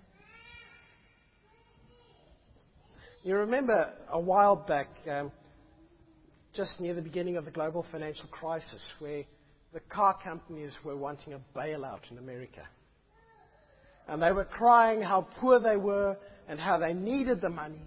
You 3.24 3.36
remember 3.36 3.92
a 4.10 4.18
while 4.18 4.56
back, 4.56 4.88
um, 5.08 5.30
just 6.54 6.80
near 6.80 6.94
the 6.94 7.02
beginning 7.02 7.36
of 7.36 7.44
the 7.44 7.50
global 7.50 7.86
financial 7.92 8.26
crisis 8.28 8.84
where 8.98 9.24
the 9.72 9.80
car 9.80 10.18
companies 10.22 10.72
were 10.84 10.96
wanting 10.96 11.32
a 11.32 11.40
bailout 11.56 12.10
in 12.10 12.18
America. 12.18 12.62
And 14.08 14.20
they 14.20 14.32
were 14.32 14.44
crying 14.44 15.00
how 15.00 15.28
poor 15.38 15.60
they 15.60 15.76
were 15.76 16.16
and 16.48 16.58
how 16.58 16.78
they 16.78 16.92
needed 16.92 17.40
the 17.40 17.48
money. 17.48 17.80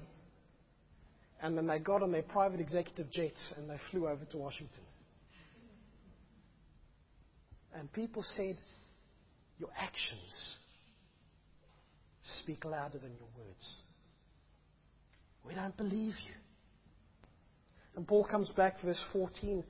And 1.42 1.58
then 1.58 1.68
they 1.68 1.80
got 1.80 2.02
on 2.02 2.12
their 2.12 2.24
private 2.24 2.60
executive 2.60 3.12
jets 3.12 3.54
and 3.58 3.70
they 3.70 3.78
flew 3.92 4.08
over 4.08 4.24
to 4.26 4.38
Washington. 4.38 4.84
And 7.78 7.92
people 7.92 8.24
said, 8.36 8.58
Your 9.60 9.70
actions 9.78 10.56
speak 12.42 12.64
louder 12.64 12.98
than 12.98 13.12
your 13.12 13.28
words. 13.38 13.66
We 15.46 15.54
don't 15.54 15.76
believe 15.76 16.14
you. 16.26 16.34
And 17.96 18.08
Paul 18.08 18.28
comes 18.30 18.50
back, 18.50 18.82
verse 18.84 19.02
14. 19.14 19.64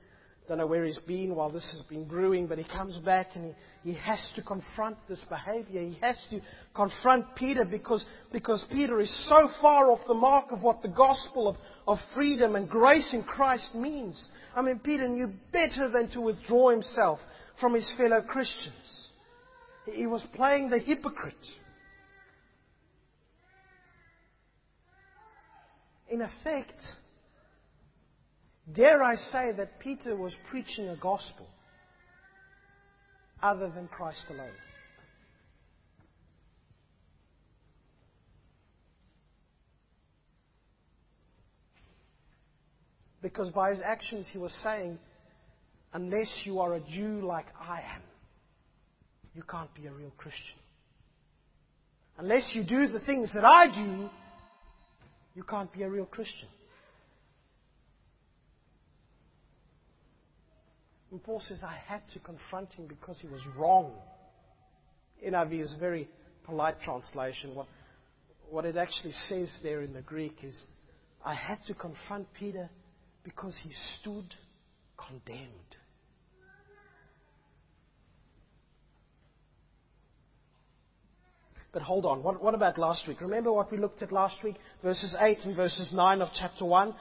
Don't 0.48 0.58
know 0.58 0.66
where 0.66 0.84
he's 0.84 0.98
been 0.98 1.34
while 1.34 1.50
this 1.50 1.68
has 1.76 1.84
been 1.88 2.04
brewing, 2.04 2.46
but 2.46 2.56
he 2.56 2.64
comes 2.64 2.96
back 2.98 3.28
and 3.34 3.52
he, 3.82 3.90
he 3.90 3.98
has 3.98 4.24
to 4.36 4.42
confront 4.42 4.96
this 5.08 5.20
behavior. 5.28 5.80
He 5.80 5.98
has 6.00 6.16
to 6.30 6.40
confront 6.72 7.34
Peter 7.34 7.64
because, 7.64 8.04
because 8.32 8.64
Peter 8.70 9.00
is 9.00 9.28
so 9.28 9.48
far 9.60 9.90
off 9.90 9.98
the 10.06 10.14
mark 10.14 10.52
of 10.52 10.62
what 10.62 10.82
the 10.82 10.88
gospel 10.88 11.48
of, 11.48 11.56
of 11.88 11.98
freedom 12.14 12.54
and 12.54 12.68
grace 12.68 13.12
in 13.12 13.24
Christ 13.24 13.74
means. 13.74 14.28
I 14.54 14.62
mean, 14.62 14.78
Peter 14.78 15.08
knew 15.08 15.32
better 15.52 15.90
than 15.90 16.10
to 16.10 16.20
withdraw 16.20 16.70
himself 16.70 17.18
from 17.60 17.74
his 17.74 17.92
fellow 17.96 18.22
Christians. 18.22 19.08
He 19.92 20.06
was 20.06 20.22
playing 20.34 20.70
the 20.70 20.78
hypocrite. 20.78 21.34
In 26.08 26.22
effect, 26.22 26.80
Dare 28.72 29.02
I 29.02 29.14
say 29.14 29.52
that 29.56 29.78
Peter 29.78 30.16
was 30.16 30.34
preaching 30.50 30.88
a 30.88 30.96
gospel 30.96 31.46
other 33.42 33.70
than 33.70 33.86
Christ 33.88 34.24
alone? 34.28 34.50
Because 43.22 43.50
by 43.50 43.70
his 43.70 43.80
actions 43.84 44.26
he 44.30 44.38
was 44.38 44.52
saying, 44.62 44.98
unless 45.92 46.42
you 46.44 46.60
are 46.60 46.74
a 46.74 46.80
Jew 46.80 47.26
like 47.26 47.46
I 47.60 47.80
am, 47.80 48.02
you 49.34 49.42
can't 49.42 49.72
be 49.74 49.86
a 49.86 49.92
real 49.92 50.12
Christian. 50.16 50.58
Unless 52.18 52.52
you 52.54 52.64
do 52.64 52.88
the 52.88 53.00
things 53.00 53.30
that 53.34 53.44
I 53.44 53.66
do, 53.74 54.08
you 55.34 55.42
can't 55.42 55.72
be 55.72 55.82
a 55.82 55.88
real 55.88 56.06
Christian. 56.06 56.48
And 61.10 61.22
Paul 61.22 61.40
says, 61.40 61.58
I 61.62 61.76
had 61.86 62.02
to 62.14 62.18
confront 62.18 62.72
him 62.72 62.86
because 62.86 63.20
he 63.20 63.28
was 63.28 63.40
wrong. 63.56 63.92
NIV 65.24 65.60
is 65.60 65.74
a 65.74 65.78
very 65.78 66.08
polite 66.44 66.80
translation. 66.80 67.54
What, 67.54 67.66
what 68.50 68.64
it 68.64 68.76
actually 68.76 69.14
says 69.28 69.54
there 69.62 69.82
in 69.82 69.92
the 69.92 70.02
Greek 70.02 70.38
is, 70.42 70.60
I 71.24 71.34
had 71.34 71.58
to 71.66 71.74
confront 71.74 72.32
Peter 72.34 72.68
Because 73.26 73.58
he 73.60 73.70
stood 73.98 74.34
condemned. 74.96 75.50
But 81.72 81.82
hold 81.82 82.06
on, 82.06 82.22
what, 82.22 82.42
what, 82.42 82.54
about 82.54 82.78
last 82.78 83.06
week? 83.06 83.20
Remember 83.20 83.52
what 83.52 83.70
we 83.70 83.78
looked 83.78 84.00
at 84.00 84.12
last 84.12 84.42
week? 84.42 84.54
Verses 84.82 85.14
8 85.18 85.38
and 85.44 85.56
verses 85.56 85.92
9 85.92 86.22
of 86.22 86.28
chapter 86.32 86.64
1. 86.64 86.94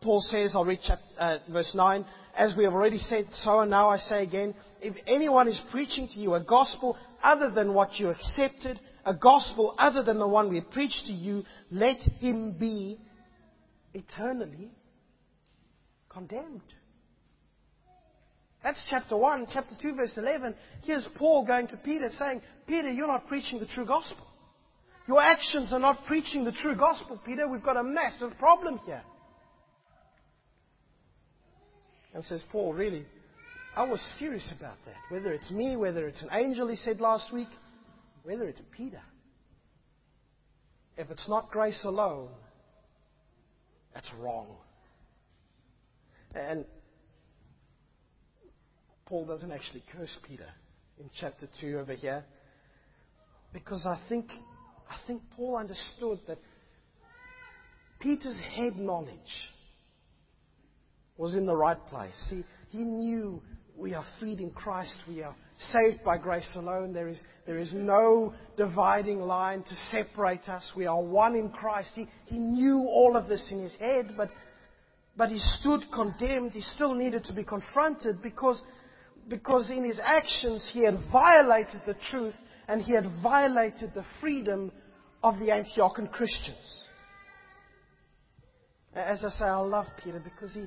Paul 0.00 0.20
says, 0.20 0.52
I'll 0.54 0.64
read 0.64 0.80
chapter, 0.86 1.04
uh, 1.18 1.38
verse 1.50 1.72
9, 1.74 2.04
as 2.36 2.54
we 2.56 2.64
have 2.64 2.74
already 2.74 2.98
said, 2.98 3.26
so 3.32 3.60
and 3.60 3.70
now 3.70 3.88
I 3.88 3.96
say 3.96 4.22
again, 4.22 4.54
if 4.80 4.94
anyone 5.06 5.48
is 5.48 5.60
preaching 5.70 6.08
to 6.08 6.18
you 6.18 6.34
a 6.34 6.44
gospel 6.44 6.96
other 7.22 7.50
than 7.50 7.72
what 7.72 7.98
you 7.98 8.10
accepted, 8.10 8.78
a 9.04 9.14
gospel 9.14 9.74
other 9.78 10.02
than 10.02 10.18
the 10.18 10.28
one 10.28 10.50
we 10.50 10.60
preached 10.60 11.04
to 11.06 11.12
you, 11.12 11.44
let 11.70 11.98
him 12.20 12.56
be 12.58 12.98
eternally 13.94 14.70
condemned. 16.08 16.60
That's 18.62 18.84
chapter 18.90 19.16
1. 19.16 19.46
Chapter 19.52 19.76
2, 19.80 19.94
verse 19.94 20.12
11. 20.16 20.54
Here's 20.82 21.06
Paul 21.16 21.46
going 21.46 21.68
to 21.68 21.76
Peter 21.76 22.10
saying, 22.18 22.42
Peter, 22.66 22.90
you're 22.90 23.06
not 23.06 23.28
preaching 23.28 23.60
the 23.60 23.66
true 23.66 23.86
gospel. 23.86 24.26
Your 25.06 25.22
actions 25.22 25.72
are 25.72 25.78
not 25.78 26.04
preaching 26.06 26.44
the 26.44 26.50
true 26.50 26.74
gospel, 26.74 27.20
Peter. 27.24 27.48
We've 27.48 27.62
got 27.62 27.76
a 27.76 27.84
massive 27.84 28.32
problem 28.38 28.78
here. 28.84 29.02
And 32.16 32.24
says, 32.24 32.42
Paul, 32.50 32.72
really, 32.72 33.04
I 33.76 33.86
was 33.86 34.00
serious 34.18 34.50
about 34.58 34.78
that. 34.86 34.94
Whether 35.10 35.34
it's 35.34 35.50
me, 35.50 35.76
whether 35.76 36.08
it's 36.08 36.22
an 36.22 36.30
angel, 36.32 36.66
he 36.68 36.76
said 36.76 36.98
last 36.98 37.30
week, 37.30 37.50
whether 38.22 38.48
it's 38.48 38.62
Peter. 38.74 39.02
If 40.96 41.10
it's 41.10 41.28
not 41.28 41.50
grace 41.50 41.78
alone, 41.84 42.30
that's 43.92 44.10
wrong. 44.18 44.46
And 46.34 46.64
Paul 49.04 49.26
doesn't 49.26 49.52
actually 49.52 49.84
curse 49.92 50.16
Peter 50.26 50.48
in 50.98 51.10
chapter 51.20 51.46
2 51.60 51.78
over 51.78 51.92
here 51.92 52.24
because 53.52 53.84
I 53.84 54.00
think, 54.08 54.30
I 54.88 54.96
think 55.06 55.20
Paul 55.36 55.58
understood 55.58 56.20
that 56.28 56.38
Peter's 58.00 58.40
head 58.54 58.78
knowledge 58.78 59.52
was 61.18 61.34
in 61.34 61.46
the 61.46 61.56
right 61.56 61.78
place. 61.88 62.30
He, 62.30 62.42
he 62.70 62.84
knew 62.84 63.40
we 63.76 63.94
are 63.94 64.04
freed 64.18 64.40
in 64.40 64.50
Christ. 64.50 64.94
We 65.08 65.22
are 65.22 65.34
saved 65.72 66.04
by 66.04 66.18
grace 66.18 66.50
alone. 66.56 66.92
There 66.92 67.08
is, 67.08 67.20
there 67.46 67.58
is 67.58 67.72
no 67.74 68.34
dividing 68.56 69.20
line 69.20 69.62
to 69.62 69.74
separate 69.90 70.48
us. 70.48 70.70
We 70.76 70.86
are 70.86 71.00
one 71.00 71.34
in 71.34 71.50
Christ. 71.50 71.90
He, 71.94 72.06
he 72.26 72.38
knew 72.38 72.86
all 72.88 73.16
of 73.16 73.28
this 73.28 73.46
in 73.50 73.62
his 73.62 73.74
head, 73.76 74.14
but, 74.16 74.28
but 75.16 75.30
he 75.30 75.38
stood 75.38 75.82
condemned. 75.92 76.52
He 76.52 76.60
still 76.60 76.94
needed 76.94 77.24
to 77.24 77.34
be 77.34 77.44
confronted 77.44 78.22
because, 78.22 78.62
because 79.28 79.70
in 79.70 79.84
his 79.84 80.00
actions 80.02 80.68
he 80.72 80.84
had 80.84 80.94
violated 81.12 81.82
the 81.86 81.96
truth 82.10 82.34
and 82.68 82.82
he 82.82 82.94
had 82.94 83.04
violated 83.22 83.92
the 83.94 84.04
freedom 84.20 84.72
of 85.22 85.38
the 85.38 85.46
Antiochian 85.46 86.10
Christians. 86.10 86.84
As 88.94 89.22
I 89.24 89.28
say, 89.30 89.44
I 89.44 89.56
love 89.58 89.86
Peter 90.02 90.20
because 90.24 90.54
he, 90.54 90.64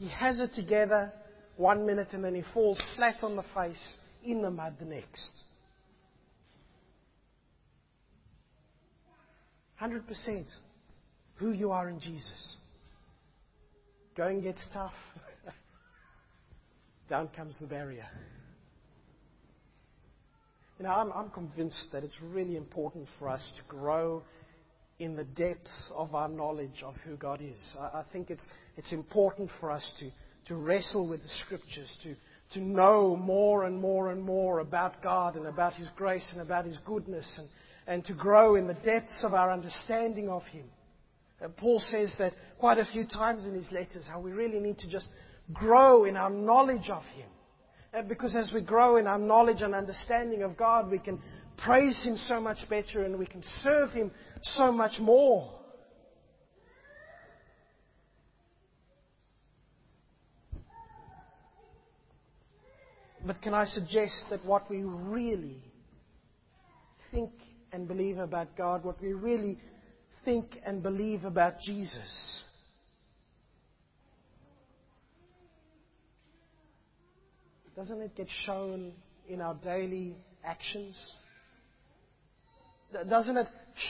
he 0.00 0.08
has 0.08 0.40
it 0.40 0.52
together 0.54 1.12
one 1.58 1.86
minute 1.86 2.08
and 2.12 2.24
then 2.24 2.34
he 2.34 2.42
falls 2.54 2.80
flat 2.96 3.16
on 3.22 3.36
the 3.36 3.44
face 3.54 3.96
in 4.24 4.40
the 4.40 4.50
mud 4.50 4.74
the 4.78 4.86
next. 4.86 5.30
100% 9.78 10.44
who 11.34 11.52
you 11.52 11.70
are 11.70 11.90
in 11.90 12.00
Jesus. 12.00 12.56
Going 14.16 14.40
gets 14.40 14.66
tough. 14.72 14.94
Down 17.10 17.28
comes 17.36 17.58
the 17.60 17.66
barrier. 17.66 18.06
You 20.78 20.86
know, 20.86 20.92
I'm, 20.92 21.12
I'm 21.12 21.28
convinced 21.28 21.88
that 21.92 22.04
it's 22.04 22.16
really 22.22 22.56
important 22.56 23.06
for 23.18 23.28
us 23.28 23.46
to 23.58 23.62
grow 23.68 24.22
in 25.00 25.16
the 25.16 25.24
depths 25.24 25.90
of 25.96 26.14
our 26.14 26.28
knowledge 26.28 26.82
of 26.84 26.94
who 27.06 27.16
God 27.16 27.40
is. 27.42 27.58
I, 27.78 28.00
I 28.00 28.04
think 28.12 28.30
it's, 28.30 28.46
it's 28.76 28.92
important 28.92 29.50
for 29.58 29.70
us 29.70 29.92
to, 29.98 30.10
to 30.48 30.56
wrestle 30.56 31.08
with 31.08 31.22
the 31.22 31.28
scriptures, 31.44 31.88
to, 32.04 32.14
to 32.52 32.60
know 32.60 33.16
more 33.16 33.64
and 33.64 33.80
more 33.80 34.10
and 34.10 34.22
more 34.22 34.58
about 34.58 35.02
God 35.02 35.36
and 35.36 35.46
about 35.46 35.72
His 35.72 35.88
grace 35.96 36.28
and 36.32 36.42
about 36.42 36.66
His 36.66 36.78
goodness, 36.84 37.26
and, 37.38 37.48
and 37.86 38.04
to 38.04 38.14
grow 38.14 38.56
in 38.56 38.66
the 38.66 38.74
depths 38.74 39.24
of 39.24 39.32
our 39.32 39.50
understanding 39.50 40.28
of 40.28 40.42
Him. 40.44 40.66
And 41.40 41.56
Paul 41.56 41.80
says 41.80 42.14
that 42.18 42.34
quite 42.58 42.76
a 42.76 42.84
few 42.84 43.06
times 43.06 43.46
in 43.46 43.54
his 43.54 43.70
letters, 43.72 44.04
how 44.06 44.20
we 44.20 44.32
really 44.32 44.60
need 44.60 44.78
to 44.80 44.90
just 44.90 45.08
grow 45.54 46.04
in 46.04 46.14
our 46.14 46.28
knowledge 46.28 46.90
of 46.90 47.02
Him. 47.14 47.28
And 47.94 48.06
because 48.06 48.36
as 48.36 48.52
we 48.52 48.60
grow 48.60 48.98
in 48.98 49.06
our 49.06 49.18
knowledge 49.18 49.62
and 49.62 49.74
understanding 49.74 50.42
of 50.42 50.58
God, 50.58 50.90
we 50.90 50.98
can 50.98 51.18
praise 51.64 52.00
Him 52.04 52.16
so 52.26 52.40
much 52.40 52.58
better 52.68 53.04
and 53.04 53.18
we 53.18 53.26
can 53.26 53.42
serve 53.62 53.90
Him 53.90 54.10
so 54.42 54.72
much 54.72 54.98
more. 55.00 55.60
But 63.26 63.42
can 63.42 63.52
I 63.52 63.66
suggest 63.66 64.24
that 64.30 64.44
what 64.44 64.70
we 64.70 64.82
really 64.82 65.62
think 67.10 67.30
and 67.72 67.86
believe 67.86 68.18
about 68.18 68.56
God, 68.56 68.82
what 68.82 69.00
we 69.00 69.12
really 69.12 69.58
think 70.24 70.58
and 70.64 70.82
believe 70.82 71.24
about 71.24 71.60
Jesus, 71.60 72.42
doesn't 77.76 78.00
it 78.00 78.14
get 78.16 78.26
shown 78.44 78.92
in 79.28 79.40
our 79.40 79.54
daily 79.54 80.16
actions? 80.44 80.96
Doesn't 83.08 83.36
it 83.36 83.46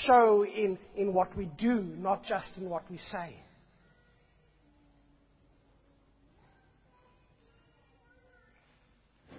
show 0.06 0.44
in, 0.44 0.78
in 0.96 1.14
what 1.14 1.36
we 1.36 1.46
do, 1.58 1.80
not 1.80 2.24
just 2.24 2.56
in 2.56 2.68
what 2.68 2.82
we 2.90 2.98
say? 3.10 3.34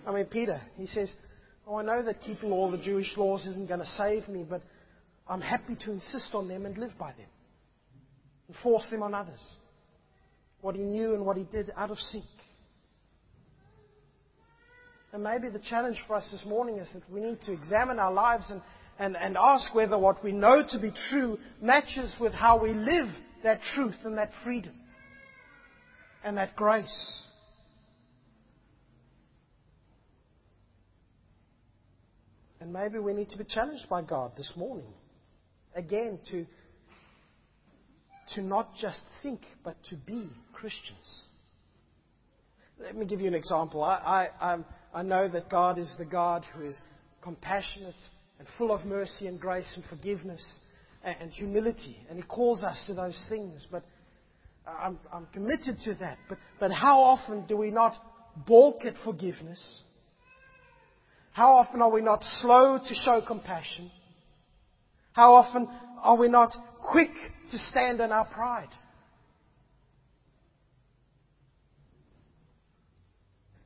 I 0.05 0.11
mean, 0.11 0.25
Peter, 0.25 0.59
he 0.77 0.87
says, 0.87 1.13
Oh, 1.67 1.75
I 1.75 1.83
know 1.83 2.03
that 2.03 2.21
keeping 2.21 2.51
all 2.51 2.71
the 2.71 2.77
Jewish 2.77 3.15
laws 3.15 3.45
isn't 3.45 3.67
going 3.67 3.79
to 3.79 3.85
save 3.85 4.27
me, 4.27 4.43
but 4.47 4.61
I'm 5.27 5.41
happy 5.41 5.75
to 5.85 5.91
insist 5.91 6.31
on 6.33 6.47
them 6.47 6.65
and 6.65 6.77
live 6.77 6.91
by 6.99 7.11
them. 7.11 7.27
And 8.47 8.57
force 8.63 8.87
them 8.89 9.03
on 9.03 9.13
others. 9.13 9.39
What 10.61 10.75
he 10.75 10.81
knew 10.81 11.13
and 11.13 11.25
what 11.25 11.37
he 11.37 11.43
did 11.43 11.71
out 11.77 11.91
of 11.91 11.97
sync. 11.99 12.25
And 15.13 15.23
maybe 15.23 15.49
the 15.49 15.59
challenge 15.59 15.97
for 16.07 16.15
us 16.15 16.27
this 16.31 16.43
morning 16.45 16.77
is 16.77 16.89
that 16.93 17.03
we 17.11 17.21
need 17.21 17.41
to 17.45 17.51
examine 17.51 17.99
our 17.99 18.11
lives 18.11 18.45
and, 18.49 18.61
and, 19.01 19.35
ask 19.35 19.73
whether 19.73 19.97
what 19.97 20.23
we 20.23 20.31
know 20.31 20.63
to 20.69 20.79
be 20.79 20.91
true 21.09 21.37
matches 21.59 22.13
with 22.19 22.33
how 22.33 22.61
we 22.61 22.71
live 22.71 23.07
that 23.43 23.59
truth 23.73 23.95
and 24.03 24.17
that 24.17 24.29
freedom 24.43 24.73
and 26.23 26.37
that 26.37 26.55
grace. 26.55 27.23
And 32.59 32.71
maybe 32.71 32.99
we 32.99 33.13
need 33.13 33.29
to 33.31 33.39
be 33.39 33.43
challenged 33.43 33.89
by 33.89 34.03
God 34.03 34.33
this 34.37 34.51
morning. 34.55 34.93
Again, 35.73 36.19
to, 36.29 36.45
to 38.35 38.41
not 38.43 38.75
just 38.79 39.01
think, 39.23 39.41
but 39.63 39.77
to 39.89 39.95
be 39.95 40.29
Christians. 40.53 41.23
Let 42.79 42.95
me 42.95 43.07
give 43.07 43.19
you 43.19 43.27
an 43.27 43.33
example. 43.33 43.83
I, 43.83 44.29
I, 44.39 44.57
I 44.93 45.01
know 45.01 45.27
that 45.27 45.49
God 45.49 45.79
is 45.79 45.91
the 45.97 46.05
God 46.05 46.45
who 46.53 46.65
is 46.65 46.79
compassionate 47.23 47.95
and 48.41 48.47
full 48.57 48.71
of 48.71 48.83
mercy 48.85 49.27
and 49.27 49.39
grace 49.39 49.71
and 49.75 49.85
forgiveness 49.85 50.43
and, 51.03 51.15
and 51.21 51.31
humility. 51.31 51.95
And 52.09 52.17
He 52.17 52.23
calls 52.23 52.63
us 52.63 52.83
to 52.87 52.95
those 52.95 53.23
things. 53.29 53.67
But 53.71 53.83
I'm, 54.65 54.97
I'm 55.13 55.27
committed 55.31 55.77
to 55.85 55.93
that. 55.99 56.17
But, 56.27 56.39
but 56.59 56.71
how 56.71 57.01
often 57.01 57.45
do 57.45 57.55
we 57.55 57.69
not 57.69 57.93
balk 58.47 58.83
at 58.83 58.95
forgiveness? 59.05 59.81
How 61.33 61.57
often 61.57 61.83
are 61.83 61.91
we 61.91 62.01
not 62.01 62.23
slow 62.39 62.79
to 62.79 62.95
show 62.95 63.21
compassion? 63.25 63.91
How 65.13 65.35
often 65.35 65.67
are 66.01 66.17
we 66.17 66.27
not 66.27 66.51
quick 66.81 67.13
to 67.51 67.57
stand 67.69 68.01
in 68.01 68.11
our 68.11 68.25
pride? 68.25 68.69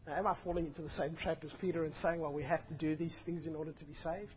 Now, 0.06 0.18
am 0.18 0.28
I 0.28 0.36
falling 0.44 0.66
into 0.66 0.82
the 0.82 0.90
same 0.90 1.16
trap 1.16 1.46
as 1.46 1.54
Peter 1.62 1.86
and 1.86 1.94
saying, 2.04 2.20
well, 2.20 2.34
we 2.34 2.44
have 2.44 2.68
to 2.68 2.74
do 2.74 2.98
these 2.98 3.16
things 3.26 3.46
in 3.46 3.56
order 3.56 3.72
to 3.72 3.86
be 3.86 3.94
saved? 3.94 4.34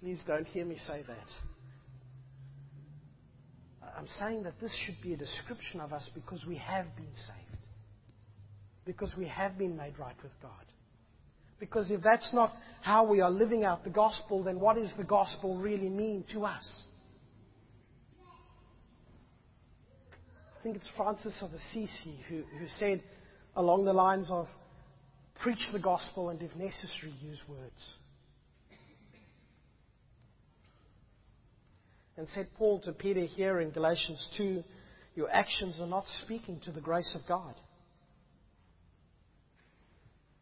Please 0.00 0.22
don't 0.26 0.46
hear 0.46 0.64
me 0.64 0.76
say 0.86 1.02
that. 1.06 1.28
I'm 3.96 4.06
saying 4.18 4.44
that 4.44 4.60
this 4.60 4.74
should 4.86 5.02
be 5.02 5.12
a 5.12 5.16
description 5.16 5.80
of 5.80 5.92
us 5.92 6.08
because 6.14 6.44
we 6.46 6.56
have 6.56 6.86
been 6.96 7.14
saved. 7.14 7.62
Because 8.84 9.12
we 9.18 9.26
have 9.26 9.58
been 9.58 9.76
made 9.76 9.98
right 9.98 10.14
with 10.22 10.32
God. 10.40 10.52
Because 11.58 11.90
if 11.90 12.02
that's 12.02 12.32
not 12.32 12.52
how 12.80 13.04
we 13.04 13.20
are 13.20 13.30
living 13.30 13.64
out 13.64 13.82
the 13.82 13.90
gospel, 13.90 14.44
then 14.44 14.60
what 14.60 14.76
does 14.76 14.92
the 14.96 15.04
gospel 15.04 15.58
really 15.58 15.88
mean 15.88 16.24
to 16.32 16.44
us? 16.44 16.84
I 20.58 20.62
think 20.62 20.76
it's 20.76 20.88
Francis 20.96 21.36
of 21.42 21.50
Assisi 21.50 22.18
who, 22.28 22.42
who 22.58 22.66
said 22.78 23.02
along 23.56 23.84
the 23.84 23.92
lines 23.92 24.28
of 24.30 24.46
preach 25.40 25.70
the 25.72 25.80
gospel 25.80 26.28
and 26.30 26.40
if 26.40 26.54
necessary 26.54 27.12
use 27.20 27.42
words. 27.48 27.94
And 32.18 32.26
said 32.28 32.48
Paul 32.58 32.80
to 32.80 32.92
Peter 32.92 33.20
here 33.20 33.60
in 33.60 33.70
Galatians 33.70 34.28
2, 34.36 34.64
your 35.14 35.30
actions 35.30 35.78
are 35.80 35.86
not 35.86 36.04
speaking 36.24 36.60
to 36.64 36.72
the 36.72 36.80
grace 36.80 37.16
of 37.18 37.26
God. 37.28 37.54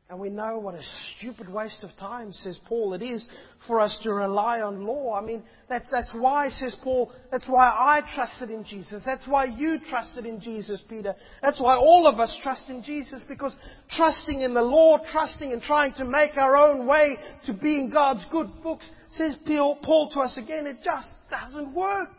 And 0.09 0.21
we 0.21 0.31
know 0.31 0.59
what 0.59 0.77
a 0.77 0.83
stupid 1.19 1.53
waste 1.53 1.83
of 1.83 1.91
time, 1.99 2.33
says 2.33 2.57
Paul, 2.69 2.95
it 2.95 3.03
is 3.03 3.29
for 3.67 3.81
us 3.81 3.99
to 4.05 4.15
rely 4.15 4.61
on 4.61 4.87
law. 4.87 5.15
I 5.15 5.21
mean, 5.21 5.43
that's, 5.69 5.87
that's 5.91 6.15
why, 6.15 6.49
says 6.49 6.77
Paul, 6.83 7.11
that's 7.31 7.49
why 7.49 7.67
I 7.67 8.03
trusted 8.15 8.51
in 8.51 8.65
Jesus. 8.65 9.03
That's 9.05 9.27
why 9.27 9.47
you 9.47 9.79
trusted 9.91 10.25
in 10.25 10.41
Jesus, 10.41 10.81
Peter. 10.89 11.15
That's 11.43 11.61
why 11.61 11.77
all 11.77 12.07
of 12.07 12.21
us 12.21 12.35
trust 12.41 12.71
in 12.71 12.85
Jesus, 12.85 13.21
because 13.29 13.55
trusting 13.91 14.41
in 14.41 14.55
the 14.55 14.63
law, 14.63 14.99
trusting 15.11 15.53
and 15.53 15.61
trying 15.61 15.93
to 15.95 16.05
make 16.05 16.37
our 16.37 16.57
own 16.57 16.87
way 16.87 17.17
to 17.47 17.53
being 17.53 17.91
God's 17.91 18.25
good 18.31 18.63
books, 18.63 18.89
says 19.17 19.37
Paul 19.47 20.11
to 20.13 20.21
us 20.21 20.37
again, 20.37 20.67
it 20.67 20.79
just 20.85 21.09
doesn't 21.31 21.75
work. 21.75 22.11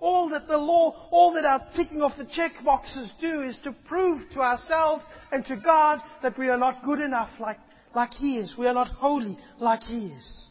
All 0.00 0.30
that 0.30 0.48
the 0.48 0.58
law, 0.58 1.08
all 1.12 1.32
that 1.34 1.44
our 1.44 1.60
ticking 1.76 2.02
off 2.02 2.18
the 2.18 2.26
check 2.32 2.52
boxes 2.64 3.08
do 3.20 3.42
is 3.42 3.56
to 3.62 3.72
prove 3.86 4.20
to 4.34 4.40
ourselves 4.40 5.04
and 5.30 5.44
to 5.46 5.56
God 5.56 6.00
that 6.22 6.36
we 6.36 6.48
are 6.48 6.58
not 6.58 6.84
good 6.84 7.00
enough 7.00 7.30
like, 7.38 7.58
like 7.94 8.10
He 8.14 8.36
is. 8.36 8.52
We 8.58 8.66
are 8.66 8.74
not 8.74 8.88
holy 8.88 9.38
like 9.60 9.82
He 9.82 10.06
is. 10.06 10.48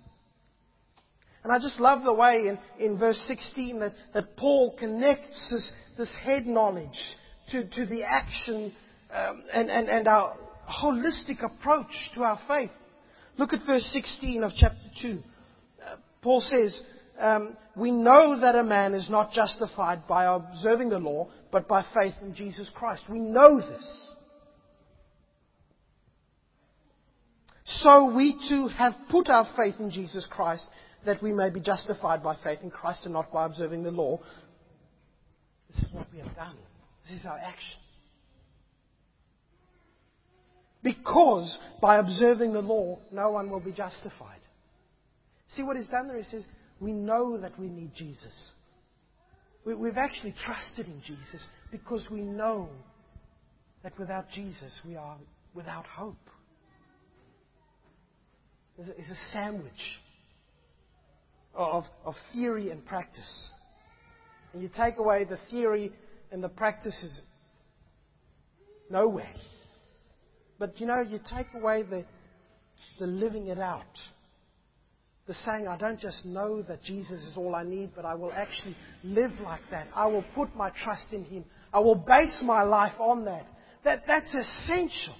And 1.43 1.51
I 1.51 1.59
just 1.59 1.79
love 1.79 2.03
the 2.03 2.13
way 2.13 2.47
in, 2.47 2.59
in 2.79 2.97
verse 2.97 3.21
16 3.27 3.79
that, 3.79 3.93
that 4.13 4.37
Paul 4.37 4.75
connects 4.79 5.49
this, 5.51 5.73
this 5.97 6.15
head 6.23 6.45
knowledge 6.45 6.87
to, 7.51 7.67
to 7.67 7.85
the 7.85 8.03
action 8.03 8.71
um, 9.11 9.43
and, 9.53 9.69
and, 9.69 9.89
and 9.89 10.07
our 10.07 10.37
holistic 10.69 11.43
approach 11.43 11.91
to 12.15 12.23
our 12.23 12.39
faith. 12.47 12.71
Look 13.41 13.53
at 13.53 13.65
verse 13.65 13.89
16 13.91 14.43
of 14.43 14.51
chapter 14.55 14.77
2. 15.01 15.17
Uh, 15.83 15.95
Paul 16.21 16.41
says, 16.41 16.79
um, 17.19 17.57
we 17.75 17.89
know 17.89 18.39
that 18.39 18.53
a 18.53 18.63
man 18.63 18.93
is 18.93 19.09
not 19.09 19.31
justified 19.31 20.07
by 20.07 20.25
observing 20.25 20.89
the 20.89 20.99
law, 20.99 21.27
but 21.51 21.67
by 21.67 21.83
faith 21.91 22.13
in 22.21 22.35
Jesus 22.35 22.67
Christ. 22.75 23.01
We 23.09 23.17
know 23.17 23.59
this. 23.59 24.11
So 27.65 28.13
we 28.15 28.39
too 28.47 28.67
have 28.67 28.93
put 29.09 29.27
our 29.27 29.47
faith 29.57 29.73
in 29.79 29.89
Jesus 29.89 30.27
Christ 30.29 30.67
that 31.07 31.23
we 31.23 31.33
may 31.33 31.49
be 31.49 31.61
justified 31.61 32.21
by 32.21 32.37
faith 32.43 32.59
in 32.61 32.69
Christ 32.69 33.05
and 33.05 33.13
not 33.13 33.33
by 33.33 33.47
observing 33.47 33.81
the 33.81 33.89
law. 33.89 34.19
This 35.73 35.83
is 35.83 35.91
what 35.91 36.05
we 36.13 36.19
have 36.19 36.35
done. 36.35 36.57
This 37.09 37.21
is 37.21 37.25
our 37.25 37.39
action. 37.39 37.79
Because 40.83 41.57
by 41.79 41.97
observing 41.97 42.53
the 42.53 42.61
law, 42.61 42.99
no 43.11 43.31
one 43.31 43.49
will 43.49 43.59
be 43.59 43.71
justified. 43.71 44.39
See 45.55 45.63
what 45.63 45.77
he's 45.77 45.89
done 45.89 46.07
there? 46.07 46.17
He 46.17 46.23
says, 46.23 46.45
we 46.79 46.91
know 46.91 47.37
that 47.37 47.57
we 47.59 47.67
need 47.67 47.93
Jesus. 47.93 48.51
We, 49.65 49.75
we've 49.75 49.97
actually 49.97 50.33
trusted 50.45 50.87
in 50.87 51.01
Jesus 51.05 51.45
because 51.71 52.07
we 52.09 52.21
know 52.21 52.69
that 53.83 53.97
without 53.99 54.29
Jesus 54.33 54.79
we 54.85 54.95
are 54.95 55.17
without 55.53 55.85
hope. 55.85 56.17
It's 58.77 58.89
a, 58.89 58.91
it's 58.99 59.11
a 59.11 59.31
sandwich 59.31 59.99
of, 61.53 61.83
of 62.05 62.15
theory 62.33 62.71
and 62.71 62.83
practice. 62.85 63.49
And 64.53 64.63
you 64.63 64.69
take 64.75 64.97
away 64.97 65.25
the 65.25 65.37
theory 65.49 65.91
and 66.31 66.43
the 66.43 66.49
practices, 66.49 67.21
nowhere. 68.89 69.33
But 70.61 70.79
you 70.79 70.85
know, 70.85 71.01
you 71.01 71.19
take 71.35 71.47
away 71.55 71.81
the, 71.81 72.05
the 72.99 73.07
living 73.07 73.47
it 73.47 73.57
out 73.57 73.97
the 75.27 75.33
saying, 75.33 75.67
I 75.67 75.77
don't 75.77 75.99
just 75.99 76.25
know 76.25 76.61
that 76.63 76.83
Jesus 76.83 77.21
is 77.21 77.33
all 77.37 77.55
I 77.55 77.63
need, 77.63 77.91
but 77.95 78.05
I 78.05 78.15
will 78.15 78.33
actually 78.33 78.75
live 79.03 79.31
like 79.43 79.61
that. 79.71 79.87
I 79.95 80.05
will 80.07 80.25
put 80.35 80.53
my 80.55 80.71
trust 80.83 81.05
in 81.13 81.23
Him. 81.23 81.45
I 81.73 81.79
will 81.79 81.95
base 81.95 82.43
my 82.43 82.63
life 82.63 82.99
on 82.99 83.25
that. 83.25 83.45
that 83.83 84.03
that's 84.05 84.35
essential. 84.35 85.15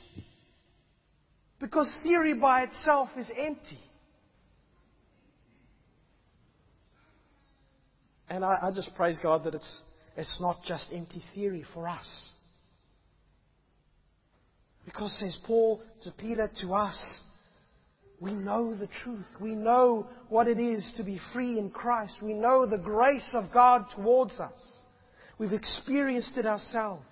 Because 1.60 1.90
theory 2.04 2.34
by 2.34 2.64
itself 2.64 3.10
is 3.18 3.30
empty. 3.38 3.80
And 8.28 8.44
I, 8.44 8.58
I 8.64 8.72
just 8.76 8.94
praise 8.96 9.18
God 9.24 9.46
that 9.46 9.56
it's, 9.56 9.82
it's 10.18 10.40
not 10.42 10.58
just 10.68 10.88
empty 10.94 11.24
theory 11.34 11.64
for 11.74 11.88
us. 11.88 12.31
Because, 14.86 15.18
says 15.20 15.38
Paul 15.46 15.82
to 16.04 16.12
Peter, 16.12 16.50
to 16.62 16.74
us, 16.74 17.22
we 18.20 18.34
know 18.34 18.76
the 18.76 18.88
truth. 19.04 19.26
We 19.40 19.56
know 19.56 20.08
what 20.30 20.48
it 20.48 20.60
is 20.60 20.90
to 20.98 21.04
be 21.04 21.20
free 21.34 21.58
in 21.58 21.72
Christ. 21.72 22.18
We 22.22 22.34
know 22.34 22.66
the 22.66 22.78
grace 22.78 23.30
of 23.34 23.46
God 23.54 23.86
towards 23.96 24.40
us. 24.40 24.80
We've 25.40 25.54
experienced 25.54 26.38
it 26.38 26.46
ourselves. 26.46 27.06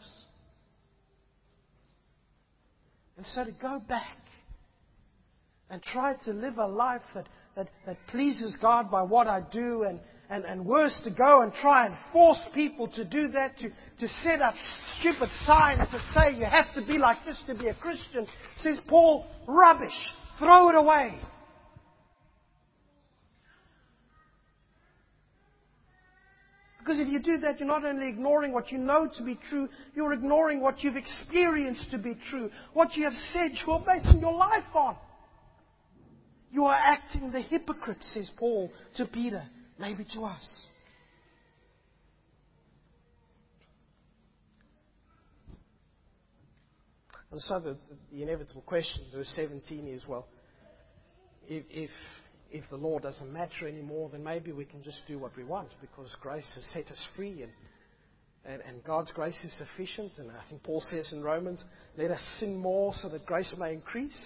And 3.17 3.25
so 3.25 3.43
to 3.43 3.51
go 3.51 3.81
back 3.87 4.17
and 5.69 5.81
try 5.81 6.15
to 6.25 6.31
live 6.31 6.57
a 6.57 6.67
life 6.67 7.01
that, 7.15 7.27
that, 7.55 7.69
that 7.85 7.97
pleases 8.09 8.55
God 8.61 8.91
by 8.91 9.01
what 9.01 9.27
I 9.27 9.41
do 9.51 9.83
and, 9.83 9.99
and, 10.29 10.45
and 10.45 10.65
worse 10.65 10.99
to 11.03 11.11
go 11.11 11.41
and 11.41 11.51
try 11.53 11.87
and 11.87 11.95
force 12.13 12.41
people 12.53 12.87
to 12.89 13.03
do 13.03 13.29
that, 13.29 13.57
to, 13.57 13.69
to 13.69 14.07
set 14.23 14.41
up 14.41 14.53
stupid 14.99 15.29
signs 15.45 15.79
that 15.91 16.01
say 16.13 16.37
you 16.37 16.45
have 16.45 16.71
to 16.75 16.85
be 16.85 16.97
like 16.99 17.17
this 17.25 17.41
to 17.47 17.55
be 17.55 17.67
a 17.67 17.73
Christian, 17.73 18.27
says 18.57 18.77
Paul, 18.87 19.25
rubbish. 19.47 19.93
Throw 20.37 20.69
it 20.69 20.75
away. 20.75 21.19
Because 26.79 26.99
if 26.99 27.07
you 27.09 27.21
do 27.21 27.37
that, 27.39 27.59
you're 27.59 27.67
not 27.67 27.85
only 27.85 28.07
ignoring 28.07 28.53
what 28.53 28.71
you 28.71 28.77
know 28.77 29.07
to 29.17 29.23
be 29.23 29.37
true, 29.49 29.67
you're 29.93 30.13
ignoring 30.13 30.61
what 30.61 30.83
you've 30.83 30.95
experienced 30.95 31.91
to 31.91 31.97
be 31.97 32.15
true, 32.29 32.49
what 32.73 32.95
you 32.95 33.03
have 33.03 33.13
said 33.33 33.51
you 33.65 33.73
are 33.73 33.83
basing 33.85 34.21
your 34.21 34.33
life 34.33 34.63
on. 34.73 34.95
You 36.51 36.65
are 36.65 36.75
acting 36.75 37.31
the 37.31 37.41
hypocrite, 37.41 38.01
says 38.01 38.31
Paul 38.39 38.71
to 38.95 39.05
Peter, 39.05 39.43
maybe 39.79 40.05
to 40.13 40.25
us. 40.25 40.67
And 47.31 47.41
so 47.41 47.59
the, 47.59 47.77
the 48.11 48.23
inevitable 48.23 48.63
question, 48.65 49.03
verse 49.13 49.31
17 49.35 49.87
is, 49.87 50.03
well, 50.07 50.27
if, 51.47 51.63
if, 51.69 51.89
if 52.51 52.63
the 52.69 52.77
law 52.77 52.99
doesn't 52.99 53.31
matter 53.31 53.67
anymore, 53.67 54.09
then 54.11 54.23
maybe 54.23 54.51
we 54.51 54.65
can 54.65 54.83
just 54.83 55.01
do 55.07 55.19
what 55.19 55.35
we 55.37 55.43
want 55.43 55.69
because 55.79 56.15
grace 56.21 56.49
has 56.55 56.65
set 56.73 56.91
us 56.91 57.05
free 57.15 57.43
and, 57.43 57.51
and, 58.45 58.61
and 58.67 58.83
God's 58.83 59.11
grace 59.11 59.39
is 59.43 59.55
sufficient. 59.57 60.13
And 60.17 60.31
I 60.31 60.41
think 60.49 60.63
Paul 60.63 60.81
says 60.81 61.13
in 61.13 61.23
Romans, 61.23 61.63
let 61.97 62.09
us 62.09 62.23
sin 62.39 62.59
more 62.59 62.93
so 62.95 63.09
that 63.09 63.25
grace 63.27 63.53
may 63.57 63.73
increase. 63.73 64.19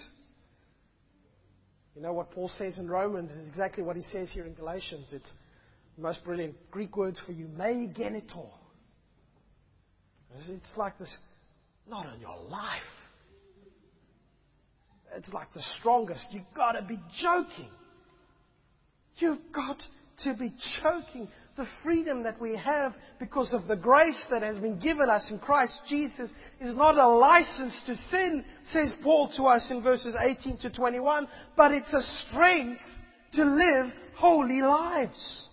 You 1.94 2.02
know 2.02 2.12
what 2.12 2.30
Paul 2.30 2.48
says 2.48 2.78
in 2.78 2.88
Romans 2.88 3.30
is 3.30 3.46
exactly 3.46 3.84
what 3.84 3.96
he 3.96 4.02
says 4.02 4.30
here 4.32 4.46
in 4.46 4.54
Galatians. 4.54 5.12
It's 5.12 5.30
most 5.96 6.24
brilliant 6.24 6.54
Greek 6.70 6.96
words 6.96 7.20
for 7.24 7.32
you, 7.32 7.46
me 7.46 7.92
genoito. 7.96 8.48
It's 10.34 10.76
like 10.76 10.98
this 10.98 11.16
not 11.88 12.12
in 12.14 12.20
your 12.20 12.38
life. 12.48 12.80
It's 15.16 15.32
like 15.32 15.52
the 15.54 15.62
strongest. 15.78 16.26
You've 16.30 16.42
got 16.56 16.72
to 16.72 16.82
be 16.82 16.98
joking. 17.20 17.68
You've 19.16 19.52
got 19.54 19.80
to 20.24 20.34
be 20.34 20.52
choking. 20.82 21.28
The 21.56 21.66
freedom 21.84 22.24
that 22.24 22.40
we 22.40 22.56
have 22.56 22.92
because 23.20 23.54
of 23.54 23.68
the 23.68 23.76
grace 23.76 24.20
that 24.30 24.42
has 24.42 24.58
been 24.58 24.80
given 24.80 25.08
us 25.08 25.30
in 25.30 25.38
Christ 25.38 25.80
Jesus 25.88 26.32
is 26.60 26.76
not 26.76 26.98
a 26.98 27.06
license 27.06 27.80
to 27.86 27.94
sin, 28.10 28.44
says 28.64 28.90
Paul 29.04 29.30
to 29.36 29.44
us 29.44 29.70
in 29.70 29.80
verses 29.80 30.16
18 30.20 30.58
to 30.62 30.70
21, 30.70 31.28
but 31.56 31.70
it's 31.70 31.92
a 31.92 32.02
strength 32.28 32.80
to 33.34 33.44
live 33.44 33.92
holy 34.16 34.62
lives. 34.62 35.48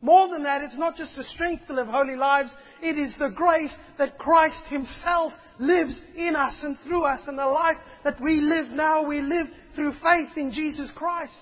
More 0.00 0.28
than 0.28 0.44
that, 0.44 0.62
it's 0.62 0.78
not 0.78 0.96
just 0.96 1.16
the 1.16 1.24
strength 1.24 1.66
to 1.66 1.72
live 1.72 1.88
holy 1.88 2.14
lives, 2.14 2.50
it 2.82 2.96
is 2.96 3.12
the 3.18 3.30
grace 3.30 3.72
that 3.98 4.18
Christ 4.18 4.62
Himself 4.68 5.32
lives 5.58 6.00
in 6.16 6.36
us 6.36 6.56
and 6.62 6.78
through 6.84 7.02
us, 7.02 7.20
and 7.26 7.36
the 7.36 7.46
life 7.46 7.78
that 8.04 8.20
we 8.20 8.40
live 8.40 8.68
now, 8.68 9.04
we 9.04 9.20
live 9.20 9.48
through 9.74 9.92
faith 9.92 10.36
in 10.36 10.52
Jesus 10.52 10.92
Christ. 10.94 11.32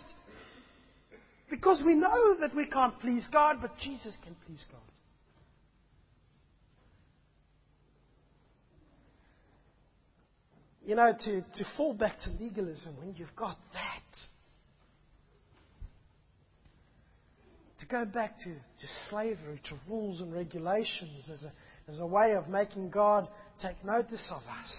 Because 1.51 1.83
we 1.85 1.95
know 1.95 2.41
that 2.41 2.57
we 2.57 2.67
can't 2.67 2.99
please 2.99 3.27
God, 3.31 3.59
but 3.61 3.77
Jesus 3.79 4.17
can 4.25 4.35
please 4.47 4.65
God. 4.73 4.81
You 10.85 10.95
know, 10.95 11.13
to, 11.13 11.41
to 11.43 11.65
fall 11.77 11.95
back 11.95 12.17
to 12.25 12.31
legalism 12.41 12.97
when 12.97 13.15
you've 13.17 13.35
got 13.37 13.59
that 13.75 14.03
to 17.81 17.87
go 17.87 18.05
back 18.05 18.39
to, 18.41 18.45
to 18.45 18.87
slavery, 19.11 19.61
to 19.69 19.77
rules 19.89 20.21
and 20.21 20.33
regulations 20.33 21.29
as 21.31 21.43
a, 21.43 21.53
as 21.91 21.99
a 21.99 22.07
way 22.07 22.35
of 22.35 22.49
making 22.49 22.91
God 22.91 23.29
take 23.61 23.85
notice 23.85 24.25
of 24.31 24.43
us. 24.43 24.73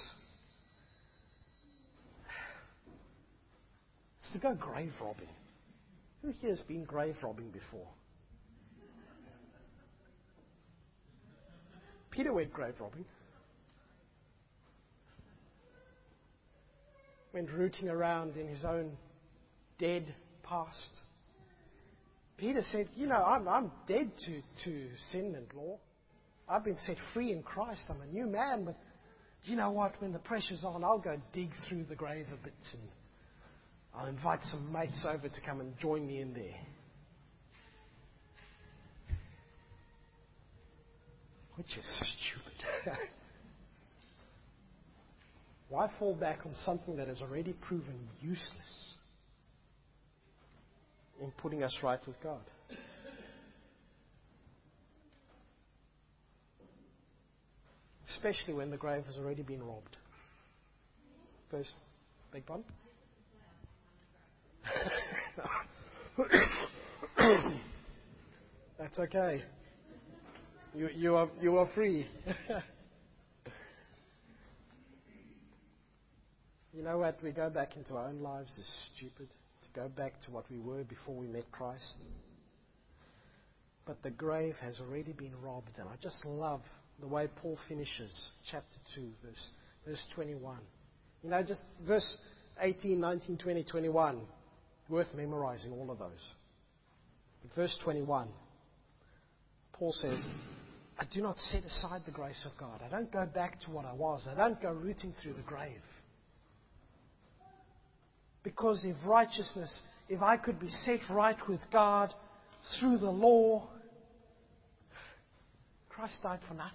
It's 4.20 4.34
to 4.34 4.40
go 4.40 4.56
grave 4.56 4.94
robbing. 5.02 5.30
Who 6.22 6.32
here 6.42 6.50
has 6.50 6.60
been 6.62 6.84
grave 6.84 7.16
robbing 7.22 7.52
before? 7.52 7.88
Peter 12.12 12.34
went 12.34 12.52
grave 12.52 12.74
robbing. 12.80 13.06
Went 17.32 17.52
rooting 17.52 17.90
around 17.90 18.36
in 18.36 18.48
his 18.48 18.66
own 18.66 18.98
dead 19.78 20.16
past. 20.42 20.90
Peter 22.38 22.62
said, 22.72 22.88
You 22.96 23.08
know, 23.08 23.16
I'm, 23.16 23.48
I'm 23.48 23.72
dead 23.88 24.12
to, 24.26 24.42
to 24.66 24.88
sin 25.12 25.36
and 25.36 25.48
law. 25.56 25.80
I've 26.48 26.64
been 26.64 26.78
set 26.86 26.98
free 27.14 27.32
in 27.32 27.44
Christ. 27.44 27.84
I'm 27.90 28.02
a 28.02 28.06
new 28.06 28.28
man, 28.28 28.64
but 28.64 28.78
you 29.44 29.56
know 29.56 29.72
what? 29.72 30.00
When 30.00 30.14
the 30.14 30.20
pressure's 30.20 30.64
on, 30.64 30.84
I'll 30.84 31.00
go 31.00 31.18
dig 31.34 31.50
through 31.68 31.86
the 31.86 31.96
grave 31.96 32.28
a 32.32 32.44
bit 32.44 32.54
and 32.74 32.82
I'll 33.96 34.08
invite 34.08 34.40
some 34.52 34.72
mates 34.72 35.04
over 35.06 35.28
to 35.28 35.42
come 35.46 35.60
and 35.60 35.78
join 35.80 36.06
me 36.06 36.22
in 36.22 36.34
there. 36.34 36.56
Which 41.56 41.76
is 41.76 41.86
stupid. 41.86 42.98
Why 45.70 45.90
fall 45.98 46.14
back 46.14 46.46
on 46.46 46.54
something 46.66 46.98
that 46.98 47.08
has 47.08 47.22
already 47.22 47.54
proven 47.54 48.08
useless 48.22 48.94
in 51.22 51.32
putting 51.38 51.64
us 51.64 51.76
right 51.82 52.00
with 52.06 52.22
God? 52.22 52.42
Especially 58.10 58.54
when 58.54 58.72
the 58.72 58.78
grave 58.78 59.04
has 59.06 59.18
already 59.18 59.44
been 59.44 59.62
robbed. 59.62 59.98
First, 61.52 61.72
beg 62.32 62.46
pardon? 62.46 62.66
That's 68.80 69.00
okay. 69.00 69.44
You, 70.74 70.90
you, 70.96 71.16
are, 71.16 71.30
you 71.42 71.58
are 71.58 71.68
free. 71.74 72.08
you 76.74 76.84
know 76.84 77.00
what? 77.00 77.22
We 77.24 77.32
go 77.32 77.50
back 77.50 77.76
into 77.76 77.96
our 77.96 78.08
own 78.08 78.20
lives 78.20 78.58
is 78.58 78.70
stupid. 78.96 79.28
Go 79.78 79.88
back 79.90 80.14
to 80.26 80.32
what 80.32 80.50
we 80.50 80.58
were 80.58 80.84
before 80.84 81.16
we 81.16 81.28
met 81.28 81.52
Christ. 81.52 81.98
But 83.86 84.02
the 84.02 84.10
grave 84.10 84.56
has 84.60 84.80
already 84.80 85.14
been 85.14 85.40
robbed. 85.40 85.78
And 85.78 85.88
I 85.88 85.94
just 86.02 86.26
love 86.26 86.62
the 87.00 87.06
way 87.06 87.28
Paul 87.44 87.60
finishes 87.70 88.30
chapter 88.50 88.76
2, 88.96 89.08
verse, 89.24 89.48
verse 89.86 90.04
21. 90.16 90.58
You 91.22 91.30
know, 91.30 91.44
just 91.44 91.62
verse 91.88 92.18
18, 92.60 93.00
19, 93.00 93.38
20, 93.38 93.64
21. 93.66 94.22
Worth 94.90 95.14
memorizing 95.16 95.72
all 95.74 95.92
of 95.92 96.00
those. 96.00 96.34
Verse 97.56 97.78
21, 97.84 98.30
Paul 99.74 99.92
says, 99.94 100.26
I 100.98 101.06
do 101.14 101.22
not 101.22 101.38
set 101.38 101.64
aside 101.64 102.02
the 102.08 102.12
grace 102.12 102.44
of 102.52 102.60
God. 102.60 102.82
I 102.84 102.90
don't 102.90 103.12
go 103.12 103.28
back 103.28 103.62
to 103.62 103.70
what 103.70 103.86
I 103.86 103.94
was. 103.94 104.28
I 104.28 104.36
don't 104.36 104.60
go 104.60 104.72
rooting 104.72 105.14
through 105.22 105.34
the 105.34 105.44
grave. 105.44 105.82
Because 108.44 108.86
if 108.86 108.96
righteousness, 109.06 109.82
if 110.10 110.22
I 110.22 110.38
could 110.38 110.60
be 110.60 110.70
set 110.70 111.00
right 111.10 111.38
with 111.48 111.60
God 111.72 112.14
through 112.80 112.98
the 112.98 113.10
law, 113.10 113.68
Christ 115.90 116.20
died 116.24 116.40
for 116.48 116.54
nothing. 116.54 116.74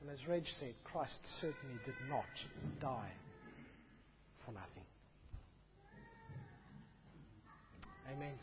And 0.00 0.10
as 0.10 0.18
Reg 0.28 0.44
said, 0.60 0.74
Christ 0.84 1.18
certainly 1.40 1.76
did 1.84 1.94
not 2.08 2.24
die 2.80 3.12
for 4.44 4.52
nothing. 4.52 4.84
Amen. 8.12 8.34